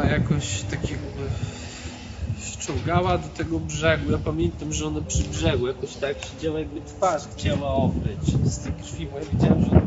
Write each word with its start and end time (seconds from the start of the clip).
a 0.00 0.06
jakoś 0.06 0.62
tak 0.62 0.90
jakby 0.90 1.30
ściągała 2.40 3.18
do 3.18 3.28
tego 3.28 3.60
brzegu. 3.60 4.12
Ja 4.12 4.18
pamiętam, 4.18 4.72
że 4.72 4.86
ona 4.86 5.00
przy 5.00 5.24
brzegu 5.24 5.66
jakoś 5.66 5.94
tak 5.94 6.16
siedziała, 6.24 6.58
jakby 6.58 6.80
twarz 6.80 7.22
chciała 7.36 7.74
okryć 7.74 8.52
z 8.52 8.58
tej 8.58 8.72
krwi, 8.72 9.06
bo 9.06 9.18
ja 9.18 9.24
widziałem, 9.32 9.64
że 9.64 9.70
ona 9.70 9.80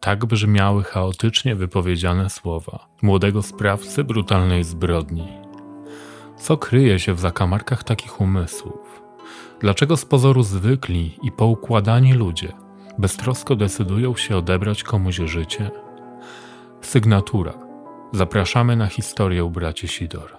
Tak 0.00 0.26
brzmiały 0.26 0.84
chaotycznie 0.84 1.54
wypowiedziane 1.54 2.30
słowa 2.30 2.88
młodego 3.02 3.42
sprawcy 3.42 4.04
brutalnej 4.04 4.64
zbrodni. 4.64 5.28
Co 6.38 6.56
kryje 6.56 6.98
się 6.98 7.14
w 7.14 7.20
zakamarkach 7.20 7.84
takich 7.84 8.20
umysłów? 8.20 9.02
Dlaczego 9.60 9.96
z 9.96 10.04
pozoru 10.04 10.42
zwykli 10.42 11.18
i 11.22 11.32
poukładani 11.32 12.12
ludzie 12.12 12.52
beztrosko 12.98 13.56
decydują 13.56 14.16
się 14.16 14.36
odebrać 14.36 14.82
komuś 14.82 15.16
życie? 15.16 15.70
Sygnatura. 16.80 17.67
Zapraszamy 18.12 18.76
na 18.76 18.86
historię 18.86 19.50
braci 19.50 19.88
Sidor. 19.88 20.36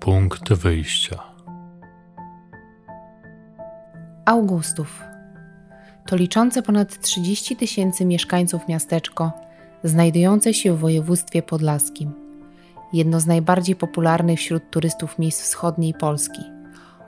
Punkt 0.00 0.52
wyjścia. 0.52 1.22
Augustów. 4.26 5.02
To 6.06 6.16
liczące 6.16 6.62
ponad 6.62 7.00
30 7.00 7.56
tysięcy 7.56 8.04
mieszkańców 8.04 8.68
miasteczko, 8.68 9.47
znajdujące 9.84 10.54
się 10.54 10.74
w 10.74 10.78
województwie 10.78 11.42
podlaskim. 11.42 12.12
Jedno 12.92 13.20
z 13.20 13.26
najbardziej 13.26 13.76
popularnych 13.76 14.38
wśród 14.38 14.70
turystów 14.70 15.18
miejsc 15.18 15.42
wschodniej 15.42 15.94
Polski, 15.94 16.42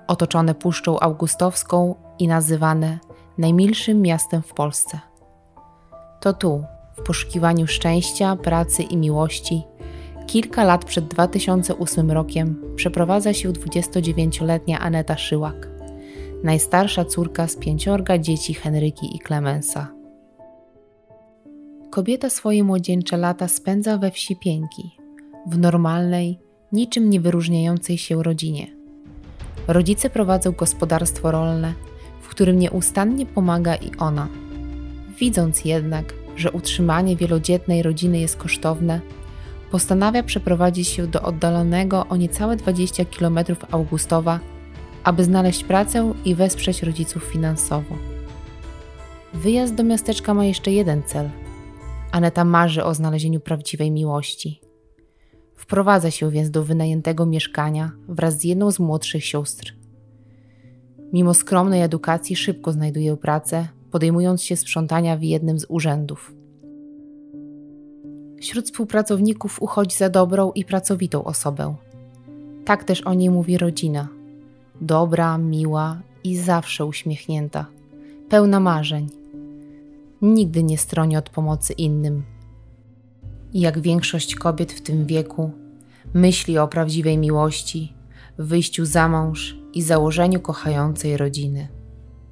otoczone 0.07 0.55
Puszczą 0.55 1.01
Augustowską 1.01 1.95
i 2.19 2.29
nazywane 2.29 2.99
najmilszym 3.39 4.03
miastem 4.03 4.43
w 4.43 4.53
Polsce. 4.53 5.01
To 6.21 6.33
tu, 6.33 6.65
w 6.99 7.03
poszukiwaniu 7.03 7.67
szczęścia, 7.67 8.37
pracy 8.37 8.83
i 8.83 8.97
miłości, 8.97 9.63
kilka 10.27 10.65
lat 10.65 10.85
przed 10.85 11.09
2008 11.09 12.11
rokiem 12.11 12.63
przeprowadza 12.77 13.33
się 13.33 13.53
29-letnia 13.53 14.79
Aneta 14.79 15.17
Szyłak, 15.17 15.69
najstarsza 16.45 17.05
córka 17.05 17.49
z 17.49 17.57
pięciorga 17.57 18.19
dzieci 18.19 18.55
Henryki 18.55 19.17
i 19.17 19.19
Klemensa. 19.19 20.00
Kobieta 21.91 22.31
swoje 22.31 22.65
młodzieńcze 22.65 23.17
lata 23.17 23.49
spędza 23.49 23.99
we 23.99 24.11
wsi 24.11 24.37
Pięki, 24.37 24.91
w 25.47 25.59
normalnej, 25.59 26.39
niczym 26.73 27.11
nie 27.11 27.21
wyróżniającej 27.21 27.99
się 27.99 28.23
rodzinie. 28.23 28.67
Rodzice 29.69 30.11
prowadzą 30.11 30.53
gospodarstwo 30.53 31.31
rolne, 31.31 31.75
w 32.21 32.29
którym 32.29 32.59
nieustannie 32.59 33.27
pomaga 33.27 33.77
i 33.77 33.91
ona. 33.99 34.29
Widząc 35.19 35.65
jednak, 35.65 36.15
że 36.37 36.51
utrzymanie 36.51 37.17
wielodzietnej 37.17 37.83
rodziny 37.83 38.19
jest 38.19 38.37
kosztowne, 38.37 39.01
postanawia 39.71 40.23
przeprowadzić 40.23 40.89
się 40.89 41.07
do 41.07 41.23
oddalonego 41.23 42.07
o 42.07 42.17
niecałe 42.17 42.57
20 42.57 43.05
km 43.05 43.39
Augustowa, 43.71 44.41
aby 45.05 45.25
znaleźć 45.25 45.65
pracę 45.65 46.13
i 46.25 46.35
wesprzeć 46.35 46.83
rodziców 46.83 47.23
finansowo. 47.25 47.97
Wyjazd 49.35 49.75
do 49.75 49.85
miasteczka 49.85 50.35
ma 50.35 50.45
jeszcze 50.45 50.73
jeden 50.73 51.03
cel. 51.03 51.31
Aneta 52.13 52.45
marzy 52.45 52.85
o 52.85 52.95
znalezieniu 52.95 53.41
prawdziwej 53.41 53.91
miłości. 53.91 54.61
Wprowadza 55.57 56.11
się 56.11 56.31
więc 56.31 56.51
do 56.51 56.65
wynajętego 56.65 57.27
mieszkania 57.27 57.93
wraz 58.09 58.39
z 58.39 58.45
jedną 58.45 58.71
z 58.71 58.79
młodszych 58.79 59.25
sióstr. 59.25 59.75
Mimo 61.13 61.35
skromnej 61.35 61.83
edukacji 61.83 62.37
szybko 62.37 62.73
znajduje 62.73 63.17
pracę, 63.17 63.69
podejmując 63.91 64.43
się 64.43 64.57
sprzątania 64.57 65.17
w 65.17 65.23
jednym 65.23 65.59
z 65.59 65.67
urzędów. 65.69 66.35
Wśród 68.41 68.65
współpracowników 68.65 69.63
uchodzi 69.63 69.97
za 69.97 70.09
dobrą 70.09 70.53
i 70.53 70.65
pracowitą 70.65 71.25
osobę. 71.25 71.75
Tak 72.65 72.85
też 72.85 73.01
o 73.01 73.15
niej 73.15 73.31
mówi 73.31 73.59
rodzina. 73.59 74.09
Dobra, 74.81 75.39
miła 75.39 76.01
i 76.25 76.37
zawsze 76.37 76.87
uśmiechnięta, 76.87 77.67
pełna 78.29 78.61
marzeń. 78.61 79.20
Nigdy 80.23 80.63
nie 80.63 80.79
stroni 80.79 81.17
od 81.17 81.31
pomocy 81.31 81.73
innym. 81.73 82.23
Jak 83.55 83.81
większość 83.81 84.35
kobiet 84.35 84.73
w 84.73 84.81
tym 84.81 85.07
wieku, 85.07 85.51
myśli 86.15 86.59
o 86.59 86.69
prawdziwej 86.69 87.19
miłości, 87.19 87.95
wyjściu 88.39 88.85
za 88.85 89.09
mąż 89.09 89.57
i 89.75 89.83
założeniu 89.83 90.41
kochającej 90.41 91.17
rodziny. 91.17 91.69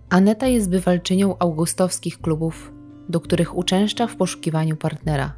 Aneta 0.09 0.47
jest 0.47 0.71
bywalczynią 0.71 1.39
augustowskich 1.39 2.21
klubów, 2.21 2.73
do 3.09 3.21
których 3.21 3.57
uczęszcza 3.57 4.07
w 4.07 4.17
poszukiwaniu 4.17 4.77
partnera. 4.77 5.33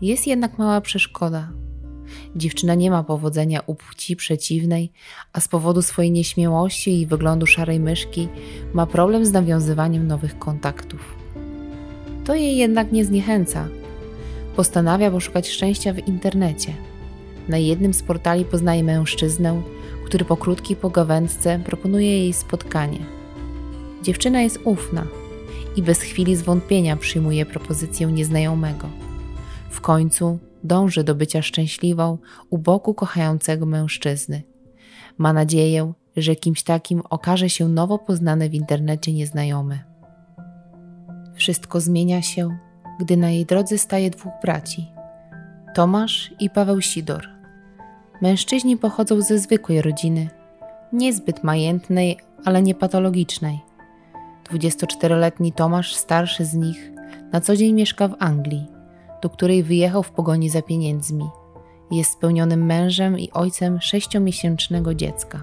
Jest 0.00 0.26
jednak 0.26 0.58
mała 0.58 0.80
przeszkoda. 0.80 1.52
Dziewczyna 2.36 2.74
nie 2.74 2.90
ma 2.90 3.04
powodzenia 3.04 3.60
u 3.66 3.74
płci 3.74 4.16
przeciwnej, 4.16 4.92
a 5.32 5.40
z 5.40 5.48
powodu 5.48 5.82
swojej 5.82 6.10
nieśmiałości 6.10 7.00
i 7.00 7.06
wyglądu 7.06 7.46
szarej 7.46 7.80
myszki 7.80 8.28
ma 8.74 8.86
problem 8.86 9.26
z 9.26 9.32
nawiązywaniem 9.32 10.06
nowych 10.06 10.38
kontaktów. 10.38 11.21
To 12.24 12.34
jej 12.34 12.56
jednak 12.56 12.92
nie 12.92 13.04
zniechęca. 13.04 13.68
Postanawia 14.56 15.10
poszukać 15.10 15.48
szczęścia 15.48 15.92
w 15.92 16.08
internecie. 16.08 16.74
Na 17.48 17.58
jednym 17.58 17.94
z 17.94 18.02
portali 18.02 18.44
poznaje 18.44 18.84
mężczyznę, 18.84 19.62
który 20.06 20.24
po 20.24 20.36
krótkiej 20.36 20.76
pogawędce 20.76 21.60
proponuje 21.64 22.18
jej 22.18 22.32
spotkanie. 22.32 22.98
Dziewczyna 24.02 24.42
jest 24.42 24.60
ufna 24.64 25.06
i 25.76 25.82
bez 25.82 26.00
chwili 26.00 26.36
zwątpienia 26.36 26.96
przyjmuje 26.96 27.46
propozycję 27.46 28.06
nieznajomego. 28.06 28.88
W 29.70 29.80
końcu 29.80 30.38
dąży 30.64 31.04
do 31.04 31.14
bycia 31.14 31.42
szczęśliwą 31.42 32.18
u 32.50 32.58
boku 32.58 32.94
kochającego 32.94 33.66
mężczyzny. 33.66 34.42
Ma 35.18 35.32
nadzieję, 35.32 35.92
że 36.16 36.36
kimś 36.36 36.62
takim 36.62 37.02
okaże 37.10 37.50
się 37.50 37.68
nowo 37.68 37.98
poznany 37.98 38.48
w 38.48 38.54
internecie 38.54 39.12
nieznajomy. 39.12 39.91
Wszystko 41.34 41.80
zmienia 41.80 42.22
się, 42.22 42.58
gdy 43.00 43.16
na 43.16 43.30
jej 43.30 43.46
drodze 43.46 43.78
staje 43.78 44.10
dwóch 44.10 44.32
braci 44.42 44.92
Tomasz 45.74 46.34
i 46.40 46.50
Paweł 46.50 46.80
Sidor. 46.80 47.28
Mężczyźni 48.22 48.76
pochodzą 48.76 49.20
ze 49.20 49.38
zwykłej 49.38 49.82
rodziny, 49.82 50.30
niezbyt 50.92 51.44
majętnej, 51.44 52.18
ale 52.44 52.62
nie 52.62 52.74
patologicznej. 52.74 53.60
24-letni 54.50 55.52
Tomasz, 55.52 55.94
starszy 55.94 56.44
z 56.44 56.54
nich, 56.54 56.92
na 57.32 57.40
co 57.40 57.56
dzień 57.56 57.72
mieszka 57.72 58.08
w 58.08 58.16
Anglii 58.18 58.72
do 59.22 59.30
której 59.30 59.62
wyjechał 59.62 60.02
w 60.02 60.10
pogoni 60.10 60.48
za 60.48 60.62
pieniędzmi. 60.62 61.24
Jest 61.90 62.12
spełnionym 62.12 62.66
mężem 62.66 63.18
i 63.18 63.30
ojcem 63.30 63.80
sześciomiesięcznego 63.80 64.94
dziecka. 64.94 65.42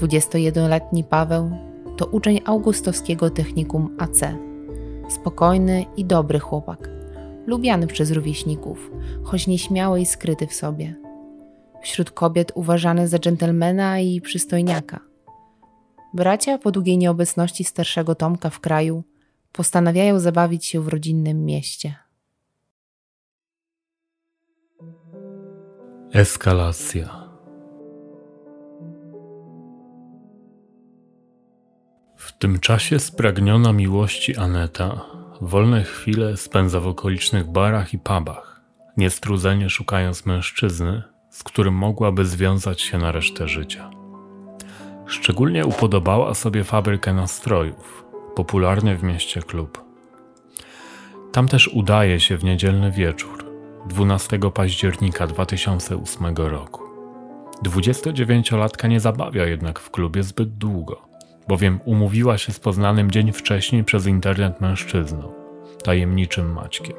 21-letni 0.00 1.04
Paweł 1.04 1.50
to 1.96 2.06
uczeń 2.06 2.40
augustowskiego 2.44 3.30
technikum 3.30 3.96
AC. 3.98 4.20
Spokojny 5.12 5.86
i 5.96 6.04
dobry 6.04 6.38
chłopak, 6.38 6.88
lubiany 7.46 7.86
przez 7.86 8.10
rówieśników, 8.10 8.90
choć 9.22 9.46
nieśmiały 9.46 10.00
i 10.00 10.06
skryty 10.06 10.46
w 10.46 10.54
sobie. 10.54 10.94
Wśród 11.82 12.10
kobiet 12.10 12.52
uważany 12.54 13.08
za 13.08 13.18
dżentelmena 13.18 14.00
i 14.00 14.20
przystojniaka. 14.20 15.00
Bracia 16.14 16.58
po 16.58 16.70
długiej 16.70 16.98
nieobecności 16.98 17.64
starszego 17.64 18.14
Tomka 18.14 18.50
w 18.50 18.60
kraju 18.60 19.04
postanawiają 19.52 20.18
zabawić 20.18 20.66
się 20.66 20.80
w 20.80 20.88
rodzinnym 20.88 21.44
mieście. 21.44 21.94
Eskalacja. 26.12 27.21
W 32.22 32.32
tym 32.32 32.58
czasie 32.58 32.98
spragniona 32.98 33.72
miłości 33.72 34.36
Aneta 34.36 35.00
wolne 35.40 35.84
chwile 35.84 36.36
spędza 36.36 36.80
w 36.80 36.86
okolicznych 36.86 37.50
barach 37.50 37.94
i 37.94 37.98
pubach, 37.98 38.60
niestrudzenie 38.96 39.70
szukając 39.70 40.26
mężczyzny, 40.26 41.02
z 41.30 41.42
którym 41.42 41.74
mogłaby 41.74 42.24
związać 42.24 42.80
się 42.80 42.98
na 42.98 43.12
resztę 43.12 43.48
życia. 43.48 43.90
Szczególnie 45.06 45.66
upodobała 45.66 46.34
sobie 46.34 46.64
fabrykę 46.64 47.14
nastrojów, 47.14 48.04
popularny 48.34 48.96
w 48.96 49.02
mieście 49.02 49.42
klub. 49.42 49.84
Tam 51.32 51.48
też 51.48 51.68
udaje 51.68 52.20
się 52.20 52.36
w 52.36 52.44
niedzielny 52.44 52.90
wieczór 52.90 53.44
12 53.88 54.38
października 54.54 55.26
2008 55.26 56.36
roku. 56.36 56.82
29-latka 57.64 58.88
nie 58.88 59.00
zabawia 59.00 59.46
jednak 59.46 59.78
w 59.78 59.90
klubie 59.90 60.22
zbyt 60.22 60.58
długo, 60.58 61.11
bowiem 61.48 61.80
umówiła 61.84 62.38
się 62.38 62.52
z 62.52 62.60
poznanym 62.60 63.10
dzień 63.10 63.32
wcześniej 63.32 63.84
przez 63.84 64.06
internet 64.06 64.60
mężczyzną, 64.60 65.32
tajemniczym 65.84 66.52
Maćkiem. 66.52 66.96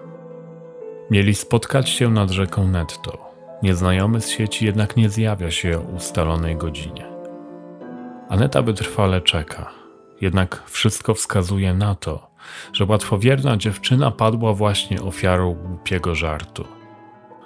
Mieli 1.12 1.36
spotkać 1.36 1.90
się 1.90 2.10
nad 2.10 2.32
rzeką 2.32 2.68
Netto. 2.68 3.34
Nieznajomy 3.64 4.22
z 4.22 4.30
sieci 4.30 4.66
jednak 4.66 4.98
nie 4.98 5.10
zjawia 5.10 5.52
się 5.52 5.78
o 5.78 5.82
ustalonej 5.82 6.56
godzinie. 6.56 7.06
Aneta 8.30 8.62
wytrwale 8.62 9.22
czeka, 9.22 9.70
jednak 10.22 10.64
wszystko 10.66 11.14
wskazuje 11.14 11.74
na 11.74 11.96
to, 11.96 12.28
że 12.74 12.86
łatwowierna 12.86 13.58
dziewczyna 13.58 14.12
padła 14.12 14.54
właśnie 14.54 15.02
ofiarą 15.02 15.54
głupiego 15.54 16.16
żartu. 16.16 16.66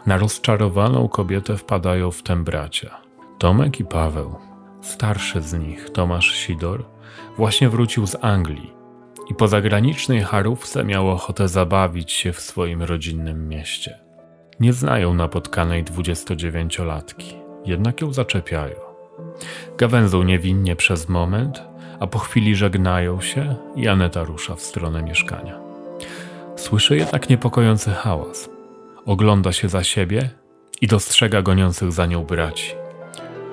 Na 0.05 0.17
rozczarowaną 0.17 1.07
kobietę 1.07 1.57
wpadają 1.57 2.11
w 2.11 2.23
tym 2.23 2.44
bracia. 2.44 2.97
Tomek 3.38 3.79
i 3.79 3.85
Paweł, 3.85 4.35
starszy 4.87 5.41
z 5.41 5.53
nich, 5.53 5.89
Tomasz 5.89 6.31
Sidor, 6.31 6.85
właśnie 7.37 7.69
wrócił 7.69 8.07
z 8.07 8.15
Anglii 8.21 8.73
i 9.29 9.35
po 9.35 9.47
zagranicznej 9.47 10.21
charówce 10.21 10.83
miał 10.83 11.09
ochotę 11.09 11.47
zabawić 11.47 12.11
się 12.11 12.33
w 12.33 12.39
swoim 12.39 12.83
rodzinnym 12.83 13.47
mieście. 13.47 13.99
Nie 14.59 14.73
znają 14.73 15.13
napotkanej 15.13 15.83
29-latki, 15.83 17.33
jednak 17.65 18.01
ją 18.01 18.13
zaczepiają. 18.13 18.75
Gawędzą 19.77 20.23
niewinnie 20.23 20.75
przez 20.75 21.09
moment, 21.09 21.63
a 21.99 22.07
po 22.07 22.19
chwili 22.19 22.55
żegnają 22.55 23.21
się 23.21 23.55
i 23.75 23.87
Aneta 23.87 24.23
rusza 24.23 24.55
w 24.55 24.61
stronę 24.61 25.03
mieszkania. 25.03 25.59
Słyszy 26.55 26.97
jednak 26.97 27.29
niepokojący 27.29 27.91
hałas. 27.91 28.49
Ogląda 29.05 29.51
się 29.51 29.69
za 29.69 29.83
siebie 29.83 30.29
i 30.81 30.87
dostrzega 30.87 31.41
goniących 31.41 31.91
za 31.91 32.05
nią 32.05 32.23
braci. 32.23 32.86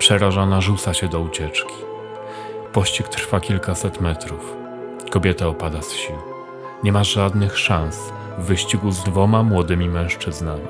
Przerażona 0.05 0.61
rzuca 0.61 0.95
się 0.95 1.09
do 1.09 1.21
ucieczki. 1.21 1.75
Pościg 2.73 3.09
trwa 3.09 3.41
kilkaset 3.41 4.01
metrów. 4.01 4.57
Kobieta 5.11 5.47
opada 5.47 5.83
z 5.83 5.93
sił. 5.93 6.17
Nie 6.83 6.93
ma 6.93 7.05
żadnych 7.05 7.59
szans 7.59 7.99
w 8.39 8.45
wyścigu 8.45 8.91
z 8.91 9.05
dwoma 9.05 9.43
młodymi 9.43 9.89
mężczyznami. 9.89 10.67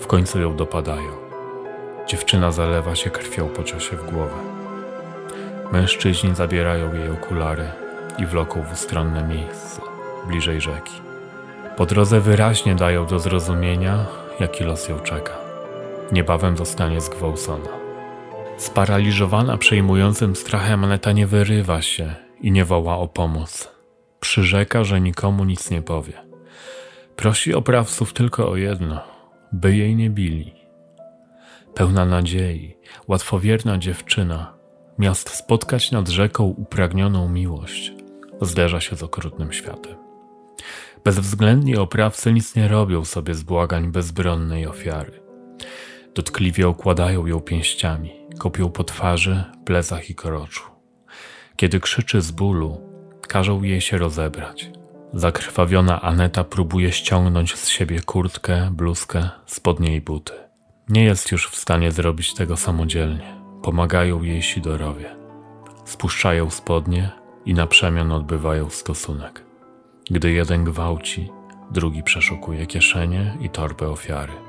W 0.00 0.06
końcu 0.06 0.40
ją 0.40 0.56
dopadają. 0.56 1.10
Dziewczyna 2.06 2.52
zalewa 2.52 2.94
się 2.94 3.10
krwią 3.10 3.48
po 3.48 3.64
ciosie 3.64 3.96
w 3.96 4.10
głowę. 4.10 4.36
Mężczyźni 5.72 6.34
zabierają 6.34 6.94
jej 6.94 7.10
okulary 7.10 7.68
i 8.18 8.26
wloką 8.26 8.62
w 8.62 8.72
ustronne 8.72 9.28
miejsce, 9.28 9.80
bliżej 10.26 10.60
rzeki. 10.60 11.00
Po 11.76 11.86
drodze 11.86 12.20
wyraźnie 12.20 12.74
dają 12.74 13.06
do 13.06 13.18
zrozumienia, 13.18 14.06
jaki 14.40 14.64
los 14.64 14.88
ją 14.88 15.00
czeka. 15.00 15.32
Niebawem 16.12 16.56
zostanie 16.56 17.00
zgwałcona. 17.00 17.83
Sparaliżowana 18.56 19.56
przejmującym 19.56 20.36
strachem 20.36 20.84
Aneta 20.84 21.12
nie 21.12 21.26
wyrywa 21.26 21.82
się 21.82 22.14
i 22.40 22.52
nie 22.52 22.64
woła 22.64 22.96
o 22.96 23.08
pomoc. 23.08 23.68
Przyrzeka, 24.20 24.84
że 24.84 25.00
nikomu 25.00 25.44
nic 25.44 25.70
nie 25.70 25.82
powie. 25.82 26.12
Prosi 27.16 27.54
oprawców 27.54 28.12
tylko 28.12 28.50
o 28.50 28.56
jedno, 28.56 29.00
by 29.52 29.76
jej 29.76 29.96
nie 29.96 30.10
bili. 30.10 30.54
Pełna 31.74 32.04
nadziei, 32.04 32.76
łatwowierna 33.08 33.78
dziewczyna, 33.78 34.54
miast 34.98 35.30
spotkać 35.30 35.90
nad 35.90 36.08
rzeką 36.08 36.44
upragnioną 36.44 37.28
miłość, 37.28 37.92
zderza 38.40 38.80
się 38.80 38.96
z 38.96 39.02
okrutnym 39.02 39.52
światem. 39.52 39.94
Bezwzględni 41.04 41.76
oprawcy 41.76 42.32
nic 42.32 42.56
nie 42.56 42.68
robią 42.68 43.04
sobie 43.04 43.34
z 43.34 43.42
błagań 43.42 43.92
bezbronnej 43.92 44.66
ofiary. 44.66 45.24
Dotkliwie 46.14 46.68
okładają 46.68 47.26
ją 47.26 47.40
pięściami, 47.40 48.12
kopią 48.38 48.70
po 48.70 48.84
twarzy, 48.84 49.44
plecach 49.64 50.10
i 50.10 50.14
koroczu. 50.14 50.62
Kiedy 51.56 51.80
krzyczy 51.80 52.20
z 52.20 52.30
bólu, 52.30 52.80
każą 53.28 53.62
jej 53.62 53.80
się 53.80 53.98
rozebrać. 53.98 54.70
Zakrwawiona 55.12 56.02
Aneta 56.02 56.44
próbuje 56.44 56.92
ściągnąć 56.92 57.56
z 57.56 57.68
siebie 57.68 58.00
kurtkę, 58.00 58.70
bluzkę, 58.72 59.30
spodnie 59.46 59.96
i 59.96 60.00
buty. 60.00 60.32
Nie 60.88 61.04
jest 61.04 61.32
już 61.32 61.50
w 61.50 61.56
stanie 61.56 61.92
zrobić 61.92 62.34
tego 62.34 62.56
samodzielnie. 62.56 63.34
Pomagają 63.62 64.22
jej 64.22 64.42
sidorowie. 64.42 65.16
Spuszczają 65.84 66.50
spodnie 66.50 67.10
i 67.46 67.54
na 67.54 67.66
przemian 67.66 68.12
odbywają 68.12 68.70
stosunek. 68.70 69.44
Gdy 70.10 70.32
jeden 70.32 70.64
gwałci, 70.64 71.30
drugi 71.70 72.02
przeszukuje 72.02 72.66
kieszenie 72.66 73.36
i 73.40 73.50
torbę 73.50 73.88
ofiary. 73.88 74.43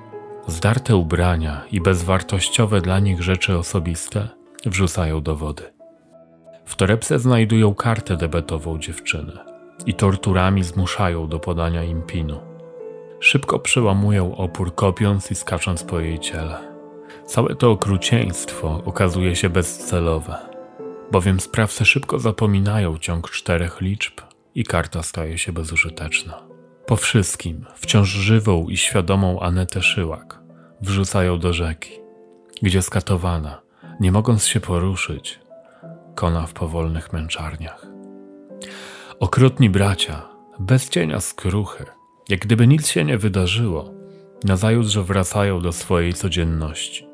Zdarte 0.47 0.95
ubrania 0.95 1.61
i 1.71 1.81
bezwartościowe 1.81 2.81
dla 2.81 2.99
nich 2.99 3.21
rzeczy 3.21 3.57
osobiste 3.57 4.29
wrzucają 4.65 5.21
do 5.21 5.35
wody. 5.35 5.63
W 6.65 6.75
torebce 6.75 7.19
znajdują 7.19 7.75
kartę 7.75 8.17
debetową 8.17 8.79
dziewczyny 8.79 9.37
i 9.85 9.93
torturami 9.93 10.63
zmuszają 10.63 11.27
do 11.27 11.39
podania 11.39 11.83
im 11.83 12.01
pinu. 12.01 12.39
Szybko 13.19 13.59
przełamują 13.59 14.35
opór, 14.35 14.75
kopiąc 14.75 15.31
i 15.31 15.35
skacząc 15.35 15.83
po 15.83 15.99
jej 15.99 16.19
ciele. 16.19 16.57
Całe 17.25 17.55
to 17.55 17.71
okrucieństwo 17.71 18.81
okazuje 18.85 19.35
się 19.35 19.49
bezcelowe, 19.49 20.37
bowiem 21.11 21.39
sprawcy 21.39 21.85
szybko 21.85 22.19
zapominają 22.19 22.97
ciąg 22.97 23.29
czterech 23.29 23.81
liczb 23.81 24.21
i 24.55 24.63
karta 24.63 25.03
staje 25.03 25.37
się 25.37 25.51
bezużyteczna. 25.51 26.44
Po 26.87 26.95
wszystkim, 26.95 27.65
wciąż 27.75 28.09
żywą 28.09 28.67
i 28.67 28.77
świadomą 28.77 29.39
Anetę 29.39 29.81
Szyłak 29.81 30.39
wrzucają 30.81 31.39
do 31.39 31.53
rzeki, 31.53 31.91
gdzie 32.61 32.81
skatowana, 32.81 33.61
nie 33.99 34.11
mogąc 34.11 34.47
się 34.47 34.59
poruszyć, 34.59 35.39
kona 36.15 36.47
w 36.47 36.53
powolnych 36.53 37.13
męczarniach. 37.13 37.87
Okrutni 39.19 39.69
bracia, 39.69 40.29
bez 40.59 40.89
cienia 40.89 41.19
skruchy, 41.19 41.85
jak 42.29 42.39
gdyby 42.39 42.67
nic 42.67 42.87
się 42.87 43.05
nie 43.05 43.17
wydarzyło, 43.17 43.93
nazajutrz 44.43 44.97
wracają 44.97 45.61
do 45.61 45.71
swojej 45.71 46.13
codzienności. 46.13 47.07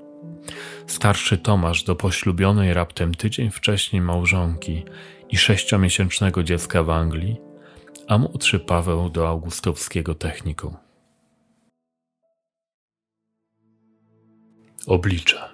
Starszy 0.87 1.37
Tomasz 1.37 1.83
do 1.83 1.95
poślubionej 1.95 2.73
raptem 2.73 3.15
tydzień 3.15 3.51
wcześniej 3.51 4.01
małżonki 4.01 4.85
i 5.29 5.37
sześciomiesięcznego 5.37 6.43
dziecka 6.43 6.83
w 6.83 6.89
Anglii, 6.89 7.50
a 8.07 8.17
młodszy 8.17 8.59
Paweł 8.59 9.09
do 9.09 9.27
augustowskiego 9.27 10.15
technikum. 10.15 10.75
Oblicze. 14.87 15.49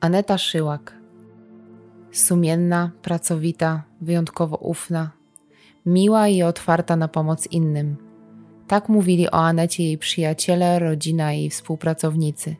Aneta 0.00 0.38
Szyłak. 0.38 0.96
Sumienna, 2.12 2.90
pracowita, 3.02 3.82
wyjątkowo 4.00 4.56
ufna, 4.56 5.10
miła 5.86 6.28
i 6.28 6.42
otwarta 6.42 6.96
na 6.96 7.08
pomoc 7.08 7.46
innym. 7.46 7.96
Tak 8.68 8.88
mówili 8.88 9.30
o 9.30 9.34
Anecie 9.34 9.84
jej 9.84 9.98
przyjaciele, 9.98 10.78
rodzina 10.78 11.34
i 11.34 11.50
współpracownicy. 11.50 12.56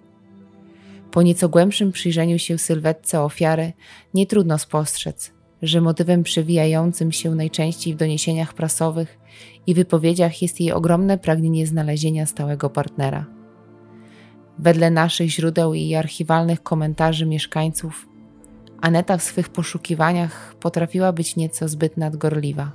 Po 1.10 1.22
nieco 1.22 1.48
głębszym 1.48 1.92
przyjrzeniu 1.92 2.38
się 2.38 2.58
sylwetce 2.58 3.20
ofiary, 3.20 3.72
nie 4.14 4.26
trudno 4.26 4.58
spostrzec, 4.58 5.32
że 5.62 5.80
motywem 5.80 6.22
przewijającym 6.22 7.12
się 7.12 7.34
najczęściej 7.34 7.94
w 7.94 7.96
doniesieniach 7.96 8.54
prasowych 8.54 9.18
i 9.66 9.74
wypowiedziach 9.74 10.42
jest 10.42 10.60
jej 10.60 10.72
ogromne 10.72 11.18
pragnienie 11.18 11.66
znalezienia 11.66 12.26
stałego 12.26 12.70
partnera. 12.70 13.26
Wedle 14.58 14.90
naszych 14.90 15.30
źródeł 15.30 15.74
i 15.74 15.94
archiwalnych 15.94 16.62
komentarzy 16.62 17.26
mieszkańców, 17.26 18.06
Aneta 18.82 19.16
w 19.16 19.22
swych 19.22 19.48
poszukiwaniach 19.48 20.54
potrafiła 20.60 21.12
być 21.12 21.36
nieco 21.36 21.68
zbyt 21.68 21.96
nadgorliwa. 21.96 22.70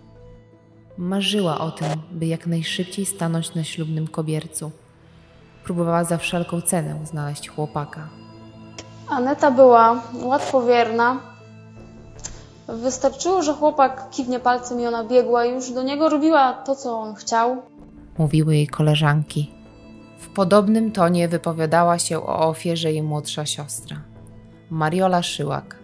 Marzyła 0.98 1.60
o 1.60 1.72
tym, 1.72 1.88
by 2.12 2.26
jak 2.26 2.48
najszybciej 2.48 3.06
stanąć 3.06 3.56
na 3.56 3.64
ślubnym 3.64 4.08
kobiercu. 4.08 4.72
Próbowała 5.64 6.04
za 6.04 6.18
wszelką 6.18 6.62
cenę 6.62 7.00
znaleźć 7.06 7.50
chłopaka. 7.50 8.10
Aneta 9.10 9.52
była 9.52 10.04
łatwowierna. 10.24 11.37
Wystarczyło, 12.68 13.44
że 13.44 13.54
chłopak 13.54 14.10
kiwnie 14.10 14.40
palcem 14.40 14.82
i 14.82 14.86
ona 14.86 15.04
biegła 15.04 15.46
i 15.46 15.52
już 15.52 15.72
do 15.72 15.84
niego 15.84 16.10
robiła 16.10 16.54
to, 16.54 16.76
co 16.76 17.00
on 17.00 17.16
chciał. 17.16 17.62
Mówiły 18.18 18.56
jej 18.56 18.68
koleżanki. 18.68 19.52
W 20.20 20.28
podobnym 20.28 20.92
tonie 20.92 21.28
wypowiadała 21.28 22.00
się 22.00 22.20
o 22.20 22.40
ofierze 22.50 22.92
jej 22.92 23.04
młodsza 23.04 23.46
siostra, 23.46 24.02
Mariola 24.70 25.24
Szyłak. 25.24 25.76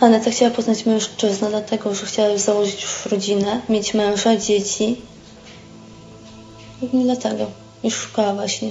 Aneta 0.00 0.30
chciała 0.30 0.50
poznać 0.50 0.86
mężczyznę, 0.86 1.48
dlatego 1.50 1.94
że 1.94 2.06
chciała 2.06 2.28
już 2.28 2.40
założyć 2.40 2.82
już 2.82 3.06
rodzinę, 3.06 3.60
mieć 3.68 3.94
męża, 3.94 4.36
dzieci. 4.36 5.02
I 6.82 7.04
dlatego 7.04 7.46
już 7.84 7.94
szukała 7.94 8.34
właśnie. 8.34 8.70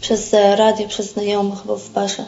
Przez 0.00 0.32
radio, 0.32 0.88
przez 0.88 1.12
znajomych 1.12 1.62
chyba 1.62 1.76
w 1.76 1.90
barze. 1.90 2.24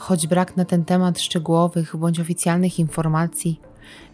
Choć 0.00 0.26
brak 0.26 0.56
na 0.56 0.64
ten 0.64 0.84
temat 0.84 1.20
szczegółowych 1.20 1.96
bądź 1.96 2.20
oficjalnych 2.20 2.78
informacji, 2.78 3.60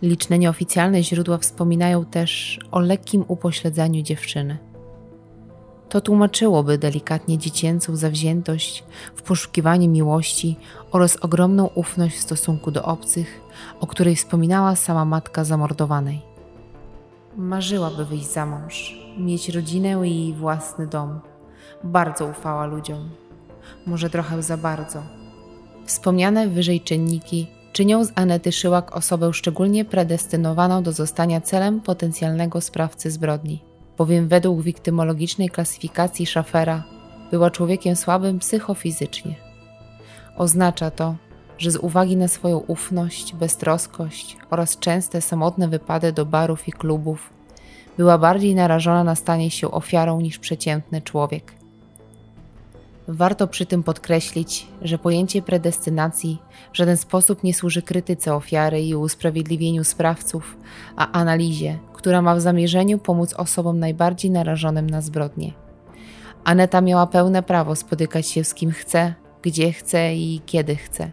liczne 0.03 0.39
nieoficjalne 0.39 1.03
źródła 1.03 1.39
wspominają 1.39 2.05
też 2.05 2.59
o 2.71 2.81
lekkim 2.81 3.25
upośledzeniu 3.29 4.03
dziewczyny. 4.03 4.59
To 5.89 6.01
tłumaczyłoby 6.01 6.79
delikatnie 6.79 7.39
dziecięcą 7.39 7.97
zawziętość 7.97 8.85
w 9.15 9.23
poszukiwaniu 9.23 9.91
miłości 9.91 10.57
oraz 10.93 11.17
ogromną 11.17 11.67
ufność 11.67 12.17
w 12.17 12.21
stosunku 12.23 12.71
do 12.71 12.83
obcych, 12.85 13.41
o 13.81 13.87
której 13.87 14.17
wspominała 14.17 14.77
sama 14.77 15.05
matka 15.05 15.45
zamordowanej. 15.45 16.23
Marzyłaby 17.37 18.05
wyjść 18.05 18.33
za 18.33 18.47
mąż, 18.47 18.99
mieć 19.19 19.49
rodzinę 19.49 20.09
i 20.09 20.35
własny 20.39 20.87
dom. 20.87 21.21
Bardzo 21.85 22.27
ufała 22.27 22.67
ludziom. 22.67 23.11
Może 23.87 24.11
trochę 24.11 24.43
za 24.43 24.57
bardzo. 24.57 25.26
Wspomniane 25.87 26.49
wyżej 26.49 26.81
czynniki 26.81 27.47
czynią 27.73 28.05
z 28.05 28.13
Anety 28.15 28.53
Szyłak 28.53 28.97
osobę 28.97 29.33
szczególnie 29.33 29.85
predestynowaną 29.85 30.83
do 30.83 30.93
zostania 30.93 31.41
celem 31.41 31.81
potencjalnego 31.81 32.61
sprawcy 32.61 33.11
zbrodni, 33.11 33.63
bowiem 33.99 34.29
według 34.29 34.63
wiktymologicznej 34.63 35.49
klasyfikacji 35.49 36.27
Schaffera 36.27 36.85
była 37.31 37.51
człowiekiem 37.51 37.97
słabym 37.97 38.39
psychofizycznie. 38.39 39.35
Oznacza 40.37 40.91
to, 40.91 41.15
że 41.59 41.71
z 41.71 41.77
uwagi 41.77 42.17
na 42.17 42.29
swoją 42.29 42.59
ufność, 42.59 43.35
beztroskość 43.35 44.37
oraz 44.51 44.79
częste 44.79 45.21
samotne 45.21 45.69
wypady 45.69 46.13
do 46.13 46.27
barów 46.27 46.69
i 46.69 46.73
klubów, 46.73 47.31
była 47.97 48.19
bardziej 48.19 48.55
narażona 48.55 49.05
na 49.05 49.15
stanie 49.15 49.51
się 49.51 49.71
ofiarą 49.71 50.21
niż 50.21 50.39
przeciętny 50.39 51.03
człowiek. 51.03 51.56
Warto 53.09 53.47
przy 53.47 53.67
tym 53.67 53.83
podkreślić, 53.83 54.67
że 54.83 54.99
pojęcie 54.99 55.43
predestynacji 55.43 56.39
w 56.73 56.77
żaden 56.77 56.97
sposób 56.97 57.43
nie 57.43 57.55
służy 57.55 57.83
krytyce 57.83 58.35
ofiary 58.35 58.83
i 58.83 58.95
usprawiedliwieniu 58.95 59.85
sprawców, 59.85 60.57
a 60.97 61.13
analizie, 61.13 61.79
która 61.93 62.23
ma 62.23 62.35
w 62.35 62.41
zamierzeniu 62.41 62.99
pomóc 62.99 63.35
osobom 63.35 63.79
najbardziej 63.79 64.31
narażonym 64.31 64.91
na 64.91 65.01
zbrodnie. 65.01 65.53
Aneta 66.45 66.81
miała 66.81 67.07
pełne 67.07 67.43
prawo 67.43 67.77
spotykać 67.77 68.27
się 68.27 68.45
z 68.45 68.55
kim 68.55 68.71
chce, 68.71 69.15
gdzie 69.43 69.73
chce 69.73 70.15
i 70.15 70.41
kiedy 70.47 70.77
chce, 70.77 71.11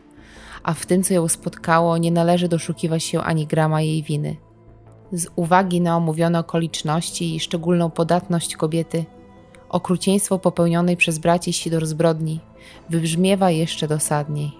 a 0.63 0.73
w 0.73 0.85
tym, 0.85 1.03
co 1.03 1.13
ją 1.13 1.27
spotkało, 1.27 1.97
nie 1.97 2.12
należy 2.12 2.47
doszukiwać 2.47 3.03
się 3.03 3.21
ani 3.21 3.47
grama 3.47 3.81
jej 3.81 4.03
winy. 4.03 4.35
Z 5.12 5.27
uwagi 5.35 5.81
na 5.81 5.97
omówione 5.97 6.39
okoliczności 6.39 7.35
i 7.35 7.39
szczególną 7.39 7.89
podatność 7.89 8.55
kobiety, 8.55 9.05
okrucieństwo 9.74 10.39
popełnionej 10.39 10.98
przez 10.98 11.20
braci 11.20 11.53
Sidor 11.53 11.86
zbrodni 11.86 12.39
wybrzmiewa 12.89 13.51
jeszcze 13.51 13.88
dosadniej. 13.88 14.51